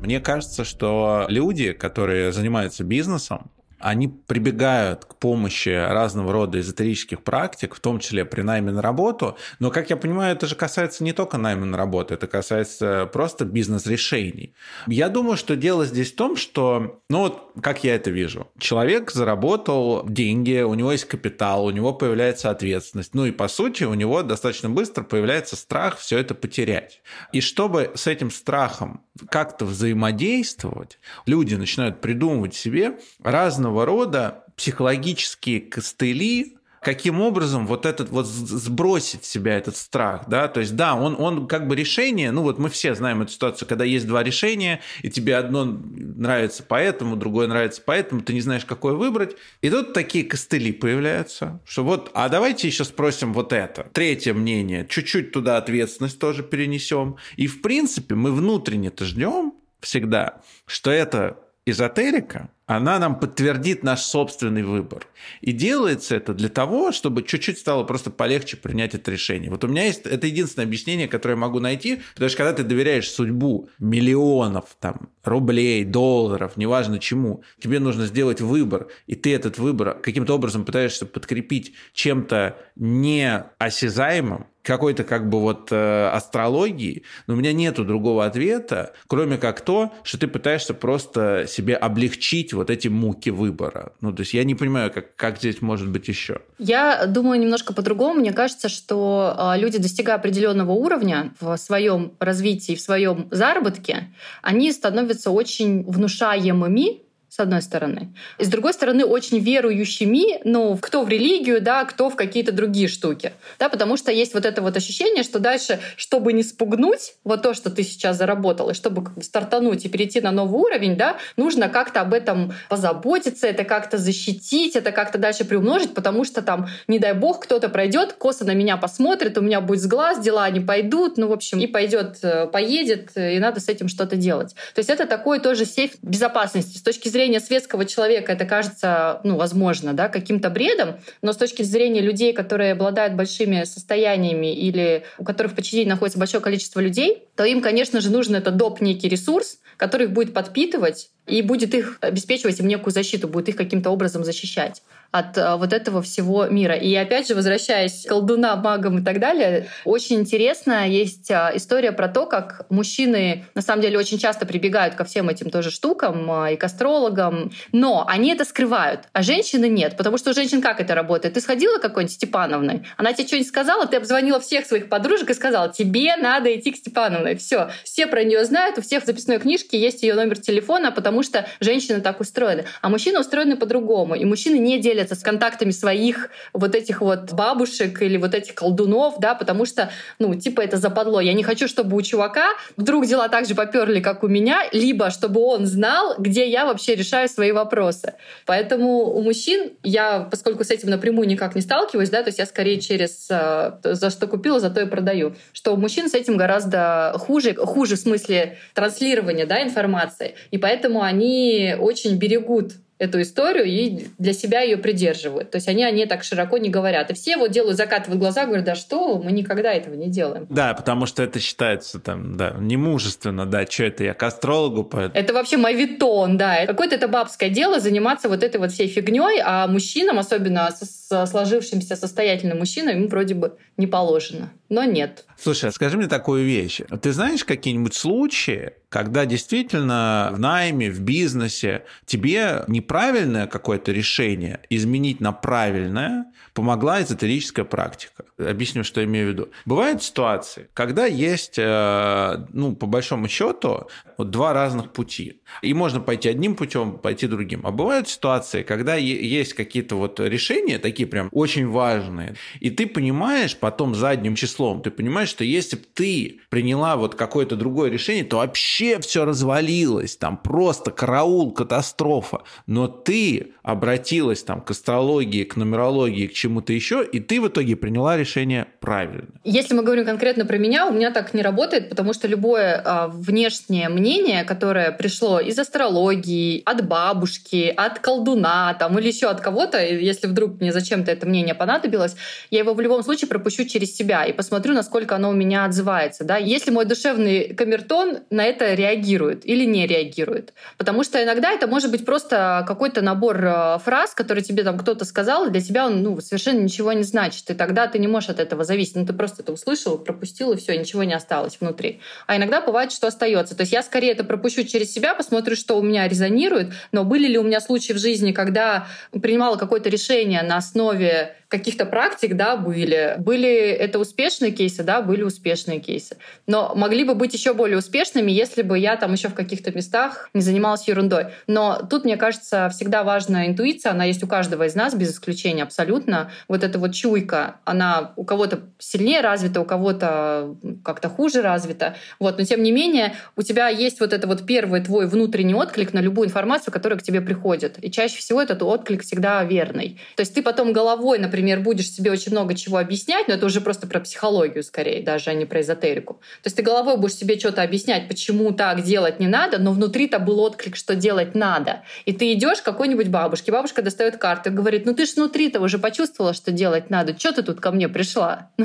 Мне 0.00 0.18
кажется, 0.18 0.64
что 0.64 1.26
люди, 1.28 1.72
которые 1.72 2.32
занимаются 2.32 2.82
бизнесом, 2.82 3.52
они 3.80 4.08
прибегают 4.08 5.04
к 5.04 5.16
помощи 5.16 5.68
разного 5.68 6.32
рода 6.32 6.60
эзотерических 6.60 7.22
практик, 7.22 7.74
в 7.74 7.80
том 7.80 7.98
числе 7.98 8.24
при 8.24 8.42
найме 8.42 8.72
на 8.72 8.82
работу. 8.82 9.36
Но, 9.58 9.70
как 9.70 9.90
я 9.90 9.96
понимаю, 9.96 10.36
это 10.36 10.46
же 10.46 10.54
касается 10.54 11.02
не 11.04 11.12
только 11.12 11.38
найма 11.38 11.66
на 11.66 11.76
работу, 11.76 12.14
это 12.14 12.26
касается 12.26 13.08
просто 13.12 13.44
бизнес-решений. 13.44 14.54
Я 14.86 15.08
думаю, 15.08 15.36
что 15.36 15.56
дело 15.56 15.86
здесь 15.86 16.12
в 16.12 16.16
том, 16.16 16.36
что, 16.36 17.00
ну 17.08 17.20
вот, 17.20 17.52
как 17.62 17.84
я 17.84 17.94
это 17.94 18.10
вижу, 18.10 18.48
человек 18.58 19.10
заработал 19.10 20.06
деньги, 20.06 20.60
у 20.60 20.74
него 20.74 20.92
есть 20.92 21.06
капитал, 21.06 21.64
у 21.64 21.70
него 21.70 21.92
появляется 21.92 22.50
ответственность, 22.50 23.14
ну 23.14 23.24
и, 23.26 23.30
по 23.30 23.48
сути, 23.48 23.84
у 23.84 23.94
него 23.94 24.22
достаточно 24.22 24.68
быстро 24.70 25.02
появляется 25.02 25.56
страх 25.56 25.98
все 25.98 26.18
это 26.18 26.34
потерять. 26.34 27.02
И 27.32 27.40
чтобы 27.40 27.92
с 27.94 28.06
этим 28.06 28.30
страхом 28.30 29.02
как-то 29.28 29.64
взаимодействовать, 29.64 30.98
люди 31.26 31.54
начинают 31.54 32.00
придумывать 32.00 32.54
себе 32.54 32.98
разного 33.22 33.84
рода 33.84 34.44
психологические 34.56 35.60
костыли, 35.60 36.56
каким 36.80 37.20
образом 37.20 37.66
вот 37.66 37.86
этот 37.86 38.10
вот 38.10 38.26
сбросить 38.26 39.22
в 39.22 39.26
себя 39.26 39.56
этот 39.56 39.76
страх, 39.76 40.24
да, 40.28 40.48
то 40.48 40.60
есть 40.60 40.76
да, 40.76 40.94
он, 40.94 41.16
он 41.18 41.46
как 41.46 41.68
бы 41.68 41.76
решение, 41.76 42.30
ну 42.30 42.42
вот 42.42 42.58
мы 42.58 42.70
все 42.70 42.94
знаем 42.94 43.22
эту 43.22 43.32
ситуацию, 43.32 43.68
когда 43.68 43.84
есть 43.84 44.06
два 44.06 44.22
решения, 44.22 44.80
и 45.02 45.10
тебе 45.10 45.36
одно 45.36 45.64
нравится 45.64 46.64
поэтому, 46.66 47.16
другое 47.16 47.48
нравится 47.48 47.82
поэтому, 47.84 48.22
ты 48.22 48.32
не 48.32 48.40
знаешь, 48.40 48.64
какое 48.64 48.94
выбрать, 48.94 49.36
и 49.60 49.68
тут 49.68 49.92
такие 49.92 50.24
костыли 50.24 50.72
появляются, 50.72 51.60
что 51.64 51.84
вот, 51.84 52.10
а 52.14 52.28
давайте 52.28 52.66
еще 52.66 52.84
спросим 52.84 53.34
вот 53.34 53.52
это, 53.52 53.86
третье 53.92 54.32
мнение, 54.32 54.86
чуть-чуть 54.88 55.32
туда 55.32 55.58
ответственность 55.58 56.18
тоже 56.18 56.42
перенесем, 56.42 57.16
и 57.36 57.46
в 57.46 57.60
принципе 57.60 58.14
мы 58.14 58.32
внутренне-то 58.32 59.04
ждем 59.04 59.52
всегда, 59.80 60.40
что 60.66 60.90
это 60.90 61.36
эзотерика, 61.70 62.50
она 62.66 63.00
нам 63.00 63.18
подтвердит 63.18 63.82
наш 63.82 64.02
собственный 64.02 64.62
выбор. 64.62 65.06
И 65.40 65.50
делается 65.50 66.14
это 66.14 66.34
для 66.34 66.48
того, 66.48 66.92
чтобы 66.92 67.24
чуть-чуть 67.24 67.58
стало 67.58 67.82
просто 67.82 68.10
полегче 68.10 68.56
принять 68.56 68.94
это 68.94 69.10
решение. 69.10 69.50
Вот 69.50 69.64
у 69.64 69.68
меня 69.68 69.86
есть, 69.86 70.06
это 70.06 70.28
единственное 70.28 70.66
объяснение, 70.66 71.08
которое 71.08 71.34
я 71.34 71.40
могу 71.40 71.58
найти, 71.58 72.00
потому 72.14 72.28
что 72.28 72.38
когда 72.38 72.52
ты 72.52 72.62
доверяешь 72.62 73.10
судьбу 73.10 73.68
миллионов 73.80 74.76
там, 74.78 75.08
рублей, 75.24 75.84
долларов, 75.84 76.56
неважно 76.56 77.00
чему, 77.00 77.42
тебе 77.60 77.80
нужно 77.80 78.06
сделать 78.06 78.40
выбор, 78.40 78.86
и 79.08 79.16
ты 79.16 79.34
этот 79.34 79.58
выбор 79.58 79.98
каким-то 80.00 80.34
образом 80.34 80.64
пытаешься 80.64 81.06
подкрепить 81.06 81.74
чем-то 81.92 82.56
неосязаемым, 82.76 84.46
какой-то 84.62 85.04
как 85.04 85.28
бы 85.28 85.40
вот 85.40 85.68
э, 85.70 86.08
астрологии, 86.08 87.04
но 87.26 87.34
у 87.34 87.36
меня 87.36 87.52
нету 87.52 87.84
другого 87.84 88.24
ответа, 88.26 88.92
кроме 89.06 89.38
как 89.38 89.60
то, 89.62 89.92
что 90.02 90.18
ты 90.18 90.28
пытаешься 90.28 90.74
просто 90.74 91.46
себе 91.48 91.76
облегчить 91.76 92.52
вот 92.52 92.70
эти 92.70 92.88
муки 92.88 93.30
выбора. 93.30 93.92
Ну, 94.00 94.12
то 94.12 94.20
есть 94.20 94.34
я 94.34 94.44
не 94.44 94.54
понимаю, 94.54 94.90
как, 94.90 95.16
как 95.16 95.38
здесь 95.38 95.62
может 95.62 95.88
быть 95.88 96.08
еще. 96.08 96.40
Я 96.58 97.06
думаю 97.06 97.40
немножко 97.40 97.72
по-другому. 97.72 98.20
Мне 98.20 98.32
кажется, 98.32 98.68
что 98.68 99.34
э, 99.36 99.58
люди, 99.60 99.78
достигая 99.78 100.16
определенного 100.16 100.72
уровня 100.72 101.32
в 101.40 101.56
своем 101.56 102.12
развитии, 102.18 102.74
в 102.74 102.80
своем 102.80 103.28
заработке, 103.30 104.12
они 104.42 104.72
становятся 104.72 105.30
очень 105.30 105.84
внушаемыми 105.84 107.09
с 107.30 107.38
одной 107.38 107.62
стороны. 107.62 108.12
И 108.38 108.44
с 108.44 108.48
другой 108.48 108.74
стороны, 108.74 109.04
очень 109.04 109.38
верующими, 109.38 110.40
ну, 110.44 110.76
кто 110.76 111.04
в 111.04 111.08
религию, 111.08 111.62
да, 111.62 111.84
кто 111.84 112.10
в 112.10 112.16
какие-то 112.16 112.50
другие 112.50 112.88
штуки. 112.88 113.32
Да, 113.60 113.68
потому 113.68 113.96
что 113.96 114.10
есть 114.10 114.34
вот 114.34 114.44
это 114.44 114.60
вот 114.62 114.76
ощущение, 114.76 115.22
что 115.22 115.38
дальше, 115.38 115.78
чтобы 115.96 116.32
не 116.32 116.42
спугнуть 116.42 117.14
вот 117.22 117.42
то, 117.42 117.54
что 117.54 117.70
ты 117.70 117.84
сейчас 117.84 118.18
заработал, 118.18 118.70
и 118.70 118.74
чтобы 118.74 119.12
стартануть 119.22 119.84
и 119.84 119.88
перейти 119.88 120.20
на 120.20 120.32
новый 120.32 120.60
уровень, 120.60 120.96
да, 120.96 121.18
нужно 121.36 121.68
как-то 121.68 122.00
об 122.00 122.14
этом 122.14 122.52
позаботиться, 122.68 123.46
это 123.46 123.62
как-то 123.62 123.96
защитить, 123.96 124.74
это 124.74 124.90
как-то 124.90 125.16
дальше 125.16 125.44
приумножить, 125.44 125.94
потому 125.94 126.24
что 126.24 126.42
там, 126.42 126.68
не 126.88 126.98
дай 126.98 127.14
бог, 127.14 127.44
кто-то 127.44 127.68
пройдет, 127.68 128.14
косо 128.14 128.44
на 128.44 128.54
меня 128.54 128.76
посмотрит, 128.76 129.38
у 129.38 129.40
меня 129.40 129.60
будет 129.60 129.82
с 129.82 129.86
глаз, 129.86 130.18
дела 130.18 130.50
не 130.50 130.58
пойдут, 130.60 131.16
ну, 131.16 131.28
в 131.28 131.32
общем, 131.32 131.60
и 131.60 131.68
пойдет, 131.68 132.18
э, 132.22 132.48
поедет, 132.48 133.12
и 133.14 133.38
надо 133.38 133.60
с 133.60 133.68
этим 133.68 133.86
что-то 133.86 134.16
делать. 134.16 134.56
То 134.74 134.80
есть 134.80 134.90
это 134.90 135.06
такой 135.06 135.38
тоже 135.38 135.64
сейф 135.64 135.92
безопасности 136.02 136.76
с 136.76 136.82
точки 136.82 137.08
зрения 137.08 137.19
зрения 137.20 137.40
светского 137.40 137.84
человека 137.84 138.32
это 138.32 138.46
кажется, 138.46 139.20
ну, 139.24 139.36
возможно, 139.36 139.92
да, 139.92 140.08
каким-то 140.08 140.48
бредом, 140.48 141.00
но 141.20 141.34
с 141.34 141.36
точки 141.36 141.62
зрения 141.62 142.00
людей, 142.00 142.32
которые 142.32 142.72
обладают 142.72 143.14
большими 143.14 143.64
состояниями 143.64 144.54
или 144.54 145.04
у 145.18 145.24
которых 145.24 145.52
в 145.52 145.54
подчинении 145.54 145.90
находится 145.90 146.18
большое 146.18 146.42
количество 146.42 146.80
людей, 146.80 147.24
то 147.36 147.44
им, 147.44 147.60
конечно 147.60 148.00
же, 148.00 148.10
нужен 148.10 148.36
этот 148.36 148.56
доп. 148.56 148.80
некий 148.80 149.08
ресурс, 149.08 149.58
который 149.76 150.06
их 150.06 150.12
будет 150.12 150.32
подпитывать 150.32 151.10
и 151.30 151.42
будет 151.42 151.74
их 151.74 151.98
обеспечивать 152.00 152.58
им 152.60 152.66
некую 152.66 152.92
защиту, 152.92 153.28
будет 153.28 153.48
их 153.50 153.56
каким-то 153.56 153.90
образом 153.90 154.24
защищать 154.24 154.82
от 155.12 155.36
э, 155.36 155.56
вот 155.56 155.72
этого 155.72 156.02
всего 156.02 156.46
мира. 156.46 156.74
И 156.74 156.94
опять 156.94 157.26
же, 157.26 157.34
возвращаясь 157.34 158.04
к 158.04 158.08
колдунам, 158.08 158.60
магам 158.60 158.98
и 158.98 159.04
так 159.04 159.18
далее, 159.18 159.68
очень 159.84 160.20
интересная 160.20 160.86
есть 160.86 161.30
э, 161.30 161.52
история 161.54 161.92
про 161.92 162.08
то, 162.08 162.26
как 162.26 162.66
мужчины 162.70 163.44
на 163.54 163.62
самом 163.62 163.82
деле 163.82 163.98
очень 163.98 164.18
часто 164.18 164.46
прибегают 164.46 164.94
ко 164.94 165.04
всем 165.04 165.28
этим 165.28 165.50
тоже 165.50 165.70
штукам 165.70 166.30
э, 166.44 166.54
и 166.54 166.56
к 166.56 166.64
астрологам, 166.64 167.50
но 167.72 168.04
они 168.06 168.32
это 168.32 168.44
скрывают, 168.44 169.08
а 169.12 169.22
женщины 169.22 169.68
нет, 169.68 169.96
потому 169.96 170.16
что 170.16 170.30
у 170.30 170.34
женщин 170.34 170.62
как 170.62 170.80
это 170.80 170.94
работает? 170.94 171.34
Ты 171.34 171.40
сходила 171.40 171.78
к 171.78 171.82
какой-нибудь 171.82 172.14
Степановной, 172.14 172.82
она 172.96 173.12
тебе 173.12 173.26
что-нибудь 173.26 173.48
сказала, 173.48 173.86
ты 173.86 173.96
обзвонила 173.96 174.38
всех 174.38 174.66
своих 174.66 174.88
подружек 174.88 175.30
и 175.30 175.34
сказала, 175.34 175.72
тебе 175.72 176.16
надо 176.16 176.54
идти 176.56 176.70
к 176.70 176.76
Степановной. 176.76 177.36
Все, 177.36 177.70
все 177.84 178.06
про 178.06 178.22
нее 178.22 178.44
знают, 178.44 178.78
у 178.78 178.82
всех 178.82 179.02
в 179.02 179.06
записной 179.06 179.38
книжке 179.38 179.80
есть 179.80 180.02
ее 180.02 180.14
номер 180.14 180.38
телефона, 180.38 180.92
потому 180.92 181.19
что 181.22 181.46
женщины 181.60 182.00
так 182.00 182.20
устроены. 182.20 182.64
А 182.80 182.88
мужчины 182.88 183.20
устроены 183.20 183.56
по-другому, 183.56 184.14
и 184.14 184.24
мужчины 184.24 184.58
не 184.58 184.78
делят 184.78 184.90
делятся 184.90 185.14
с 185.14 185.22
контактами 185.22 185.70
своих 185.70 186.30
вот 186.52 186.74
этих 186.74 187.00
вот 187.00 187.32
бабушек 187.32 188.02
или 188.02 188.16
вот 188.16 188.34
этих 188.34 188.54
колдунов, 188.54 189.14
да, 189.18 189.34
потому 189.34 189.64
что, 189.64 189.90
ну, 190.18 190.34
типа 190.34 190.60
это 190.60 190.76
западло. 190.76 191.20
Я 191.20 191.32
не 191.32 191.42
хочу, 191.42 191.68
чтобы 191.68 191.96
у 191.96 192.02
чувака 192.02 192.48
вдруг 192.76 193.06
дела 193.06 193.28
так 193.28 193.46
же 193.46 193.54
поперли, 193.54 194.00
как 194.00 194.22
у 194.22 194.28
меня, 194.28 194.68
либо 194.72 195.10
чтобы 195.10 195.40
он 195.40 195.66
знал, 195.66 196.14
где 196.18 196.48
я 196.48 196.66
вообще 196.66 196.94
решаю 196.94 197.28
свои 197.28 197.52
вопросы. 197.52 198.14
Поэтому 198.46 199.04
у 199.04 199.22
мужчин 199.22 199.70
я, 199.82 200.28
поскольку 200.30 200.64
с 200.64 200.70
этим 200.70 200.90
напрямую 200.90 201.28
никак 201.28 201.54
не 201.54 201.62
сталкиваюсь, 201.62 202.10
да, 202.10 202.22
то 202.22 202.28
есть 202.28 202.38
я 202.38 202.46
скорее 202.46 202.80
через 202.80 203.28
э, 203.30 203.72
за 203.82 204.10
что 204.10 204.26
купила, 204.26 204.60
за 204.60 204.70
то 204.70 204.80
и 204.80 204.86
продаю, 204.86 205.34
что 205.52 205.72
у 205.72 205.76
мужчин 205.76 206.08
с 206.08 206.14
этим 206.14 206.36
гораздо 206.36 207.14
хуже, 207.16 207.54
хуже 207.54 207.96
в 207.96 208.00
смысле 208.00 208.58
транслирования, 208.74 209.46
да, 209.46 209.62
информации, 209.62 210.34
и 210.50 210.58
поэтому 210.58 211.02
они 211.10 211.74
очень 211.78 212.16
берегут 212.16 212.72
эту 213.00 213.22
историю 213.22 213.64
и 213.64 214.08
для 214.18 214.34
себя 214.34 214.60
ее 214.60 214.76
придерживают. 214.76 215.50
То 215.50 215.56
есть 215.56 215.68
они 215.68 215.82
о 215.84 215.90
ней 215.90 216.06
так 216.06 216.22
широко 216.22 216.58
не 216.58 216.68
говорят. 216.68 217.10
И 217.10 217.14
все 217.14 217.38
вот 217.38 217.50
делают, 217.50 217.78
закатывают 217.78 218.20
глаза, 218.20 218.44
говорят, 218.44 218.66
да 218.66 218.74
что, 218.74 219.18
мы 219.18 219.32
никогда 219.32 219.72
этого 219.72 219.94
не 219.94 220.08
делаем. 220.08 220.46
Да, 220.50 220.74
потому 220.74 221.06
что 221.06 221.22
это 221.22 221.40
считается 221.40 221.98
там, 221.98 222.36
да, 222.36 222.54
немужественно, 222.60 223.46
да, 223.46 223.64
что 223.64 223.84
это 223.84 224.04
я 224.04 224.12
к 224.12 224.22
астрологу 224.22 224.84
поэтому. 224.84 225.18
Это 225.18 225.32
вообще 225.32 225.56
мавитон, 225.56 226.36
да. 226.36 226.66
Какое-то 226.66 226.96
это 226.96 227.08
бабское 227.08 227.48
дело 227.48 227.80
заниматься 227.80 228.28
вот 228.28 228.42
этой 228.42 228.58
вот 228.60 228.70
всей 228.70 228.86
фигней, 228.86 229.40
а 229.42 229.66
мужчинам, 229.66 230.18
особенно 230.18 230.68
с 230.70 231.26
сложившимся 231.26 231.96
состоятельным 231.96 232.58
мужчинам, 232.58 232.96
ему 232.96 233.08
вроде 233.08 233.34
бы 233.34 233.56
не 233.78 233.86
положено. 233.86 234.50
Но 234.70 234.84
нет. 234.84 235.26
Слушай, 235.36 235.70
а 235.70 235.72
скажи 235.72 235.98
мне 235.98 236.06
такую 236.06 236.44
вещь. 236.44 236.80
Ты 237.02 237.12
знаешь 237.12 237.44
какие-нибудь 237.44 237.94
случаи, 237.94 238.72
когда 238.88 239.26
действительно 239.26 240.30
в 240.32 240.38
найме, 240.38 240.90
в 240.90 241.00
бизнесе 241.00 241.84
тебе 242.06 242.64
неправильное 242.68 243.48
какое-то 243.48 243.90
решение 243.90 244.60
изменить 244.70 245.20
на 245.20 245.32
правильное 245.32 246.26
помогла 246.54 247.02
эзотерическая 247.02 247.64
практика. 247.64 248.24
Объясню, 248.38 248.84
что 248.84 249.02
имею 249.04 249.28
в 249.28 249.32
виду. 249.32 249.48
Бывают 249.64 250.02
ситуации, 250.02 250.68
когда 250.74 251.06
есть, 251.06 251.54
э, 251.58 252.46
ну, 252.52 252.74
по 252.74 252.86
большому 252.86 253.28
счету, 253.28 253.88
вот 254.18 254.30
два 254.30 254.52
разных 254.52 254.92
пути. 254.92 255.40
И 255.62 255.72
можно 255.72 256.00
пойти 256.00 256.28
одним 256.28 256.56
путем, 256.56 256.98
пойти 256.98 257.26
другим. 257.26 257.60
А 257.64 257.70
бывают 257.70 258.08
ситуации, 258.08 258.62
когда 258.62 258.96
есть 258.96 259.54
какие-то 259.54 259.96
вот 259.96 260.20
решения, 260.20 260.78
такие 260.78 261.08
прям 261.08 261.28
очень 261.32 261.66
важные, 261.66 262.34
и 262.58 262.70
ты 262.70 262.86
понимаешь 262.86 263.56
потом 263.56 263.94
задним 263.94 264.34
числом, 264.34 264.59
словом. 264.60 264.82
Ты 264.82 264.90
понимаешь, 264.90 265.30
что 265.30 265.42
если 265.42 265.76
бы 265.76 265.84
ты 265.94 266.40
приняла 266.50 266.96
вот 266.96 267.14
какое-то 267.14 267.56
другое 267.56 267.90
решение, 267.90 268.24
то 268.24 268.36
вообще 268.36 269.00
все 269.00 269.24
развалилось. 269.24 270.16
Там 270.16 270.36
просто 270.36 270.90
караул, 270.90 271.50
катастрофа. 271.52 272.42
Но 272.66 272.86
ты 272.86 273.54
обратилась 273.62 274.42
там 274.42 274.60
к 274.60 274.70
астрологии, 274.70 275.44
к 275.44 275.56
нумерологии, 275.56 276.26
к 276.26 276.34
чему-то 276.34 276.74
еще, 276.74 277.06
и 277.10 277.20
ты 277.20 277.40
в 277.40 277.48
итоге 277.48 277.74
приняла 277.74 278.18
решение 278.18 278.66
правильно. 278.80 279.28
Если 279.44 279.74
мы 279.74 279.82
говорим 279.82 280.04
конкретно 280.04 280.44
про 280.44 280.58
меня, 280.58 280.86
у 280.86 280.92
меня 280.92 281.10
так 281.10 281.32
не 281.32 281.42
работает, 281.42 281.88
потому 281.88 282.12
что 282.12 282.28
любое 282.28 282.82
а, 282.84 283.08
внешнее 283.08 283.88
мнение, 283.88 284.44
которое 284.44 284.92
пришло 284.92 285.40
из 285.40 285.58
астрологии, 285.58 286.62
от 286.66 286.86
бабушки, 286.86 287.72
от 287.74 287.98
колдуна 287.98 288.74
там, 288.74 288.98
или 288.98 289.08
еще 289.08 289.28
от 289.28 289.40
кого-то, 289.40 289.82
если 289.82 290.26
вдруг 290.26 290.60
мне 290.60 290.70
зачем-то 290.70 291.10
это 291.10 291.26
мнение 291.26 291.54
понадобилось, 291.54 292.16
я 292.50 292.58
его 292.58 292.74
в 292.74 292.80
любом 292.80 293.02
случае 293.02 293.28
пропущу 293.28 293.64
через 293.64 293.96
себя 293.96 294.24
и 294.24 294.32
посмотрю, 294.32 294.49
насколько 294.50 295.16
оно 295.16 295.30
у 295.30 295.32
меня 295.32 295.64
отзывается. 295.64 296.24
Да? 296.24 296.36
Если 296.36 296.70
мой 296.70 296.84
душевный 296.84 297.54
камертон 297.54 298.18
на 298.30 298.44
это 298.44 298.74
реагирует 298.74 299.46
или 299.46 299.64
не 299.64 299.86
реагирует. 299.86 300.52
Потому 300.76 301.04
что 301.04 301.22
иногда 301.22 301.52
это 301.52 301.66
может 301.66 301.90
быть 301.90 302.04
просто 302.04 302.64
какой-то 302.66 303.02
набор 303.02 303.44
э, 303.44 303.78
фраз, 303.84 304.14
которые 304.14 304.44
тебе 304.44 304.62
там 304.62 304.78
кто-то 304.78 305.04
сказал, 305.04 305.46
и 305.46 305.50
для 305.50 305.60
тебя 305.60 305.86
он 305.86 306.02
ну, 306.02 306.20
совершенно 306.20 306.60
ничего 306.60 306.92
не 306.92 307.02
значит. 307.02 307.50
И 307.50 307.54
тогда 307.54 307.86
ты 307.86 307.98
не 307.98 308.08
можешь 308.08 308.30
от 308.30 308.40
этого 308.40 308.64
зависеть. 308.64 308.96
Ну, 308.96 309.06
ты 309.06 309.12
просто 309.12 309.42
это 309.42 309.52
услышал, 309.52 309.98
пропустил, 309.98 310.52
и 310.52 310.56
все, 310.56 310.76
ничего 310.76 311.04
не 311.04 311.14
осталось 311.14 311.58
внутри. 311.60 312.00
А 312.26 312.36
иногда 312.36 312.60
бывает, 312.60 312.92
что 312.92 313.06
остается. 313.06 313.54
То 313.54 313.62
есть 313.62 313.72
я 313.72 313.82
скорее 313.82 314.12
это 314.12 314.24
пропущу 314.24 314.64
через 314.64 314.92
себя, 314.92 315.14
посмотрю, 315.14 315.56
что 315.56 315.78
у 315.78 315.82
меня 315.82 316.08
резонирует, 316.08 316.72
но 316.92 317.04
были 317.04 317.26
ли 317.26 317.38
у 317.38 317.42
меня 317.42 317.60
случаи 317.60 317.92
в 317.92 317.98
жизни, 317.98 318.32
когда 318.32 318.86
принимала 319.12 319.56
какое-то 319.56 319.88
решение 319.88 320.42
на 320.42 320.56
основе 320.56 321.36
каких-то 321.50 321.84
практик, 321.84 322.36
да, 322.36 322.56
были. 322.56 323.16
Были 323.18 323.50
это 323.50 323.98
успешные 323.98 324.52
кейсы, 324.52 324.84
да, 324.84 325.02
были 325.02 325.22
успешные 325.22 325.80
кейсы. 325.80 326.16
Но 326.46 326.72
могли 326.76 327.02
бы 327.02 327.16
быть 327.16 327.34
еще 327.34 327.54
более 327.54 327.76
успешными, 327.76 328.30
если 328.30 328.62
бы 328.62 328.78
я 328.78 328.96
там 328.96 329.12
еще 329.12 329.28
в 329.28 329.34
каких-то 329.34 329.72
местах 329.72 330.30
не 330.32 330.42
занималась 330.42 330.86
ерундой. 330.86 331.26
Но 331.48 331.82
тут, 331.90 332.04
мне 332.04 332.16
кажется, 332.16 332.70
всегда 332.72 333.02
важна 333.02 333.48
интуиция, 333.48 333.90
она 333.90 334.04
есть 334.04 334.22
у 334.22 334.28
каждого 334.28 334.62
из 334.64 334.76
нас, 334.76 334.94
без 334.94 335.10
исключения 335.10 335.64
абсолютно. 335.64 336.30
Вот 336.46 336.62
эта 336.62 336.78
вот 336.78 336.94
чуйка, 336.94 337.56
она 337.64 338.12
у 338.14 338.24
кого-то 338.24 338.60
сильнее 338.78 339.20
развита, 339.20 339.60
у 339.60 339.64
кого-то 339.64 340.54
как-то 340.84 341.08
хуже 341.08 341.42
развита. 341.42 341.96
Вот. 342.20 342.38
Но 342.38 342.44
тем 342.44 342.62
не 342.62 342.70
менее, 342.70 343.14
у 343.34 343.42
тебя 343.42 343.68
есть 343.68 343.98
вот 343.98 344.12
это 344.12 344.28
вот 344.28 344.46
первый 344.46 344.82
твой 344.82 345.08
внутренний 345.08 345.54
отклик 345.54 345.92
на 345.92 345.98
любую 345.98 346.28
информацию, 346.28 346.72
которая 346.72 346.96
к 346.96 347.02
тебе 347.02 347.20
приходит. 347.20 347.82
И 347.82 347.90
чаще 347.90 348.18
всего 348.18 348.40
этот 348.40 348.62
отклик 348.62 349.02
всегда 349.02 349.42
верный. 349.42 349.98
То 350.14 350.20
есть 350.20 350.32
ты 350.32 350.42
потом 350.42 350.72
головой, 350.72 351.18
например, 351.18 351.39
например, 351.40 351.60
будешь 351.60 351.90
себе 351.90 352.10
очень 352.10 352.32
много 352.32 352.54
чего 352.54 352.76
объяснять, 352.76 353.26
но 353.26 353.34
это 353.34 353.46
уже 353.46 353.60
просто 353.60 353.86
про 353.86 354.00
психологию 354.00 354.62
скорее, 354.62 355.02
даже, 355.02 355.30
а 355.30 355.34
не 355.34 355.46
про 355.46 355.62
эзотерику. 355.62 356.14
То 356.42 356.46
есть 356.46 356.56
ты 356.56 356.62
головой 356.62 356.98
будешь 356.98 357.14
себе 357.14 357.38
что-то 357.38 357.62
объяснять, 357.62 358.08
почему 358.08 358.52
так 358.52 358.82
делать 358.82 359.20
не 359.20 359.26
надо, 359.26 359.58
но 359.58 359.72
внутри-то 359.72 360.18
был 360.18 360.40
отклик, 360.40 360.76
что 360.76 360.94
делать 360.94 361.34
надо. 361.34 361.82
И 362.04 362.12
ты 362.12 362.32
идешь 362.34 362.60
к 362.60 362.64
какой-нибудь 362.64 363.08
бабушке, 363.08 363.52
бабушка 363.52 363.80
достает 363.80 364.18
карту 364.18 364.50
и 364.50 364.52
говорит, 364.52 364.84
ну 364.84 364.94
ты 364.94 365.06
ж 365.06 365.14
внутри-то 365.16 365.60
уже 365.60 365.78
почувствовала, 365.78 366.34
что 366.34 366.52
делать 366.52 366.90
надо, 366.90 367.18
что 367.18 367.32
ты 367.32 367.42
тут 367.42 367.60
ко 367.60 367.70
мне 367.70 367.88
пришла? 367.88 368.50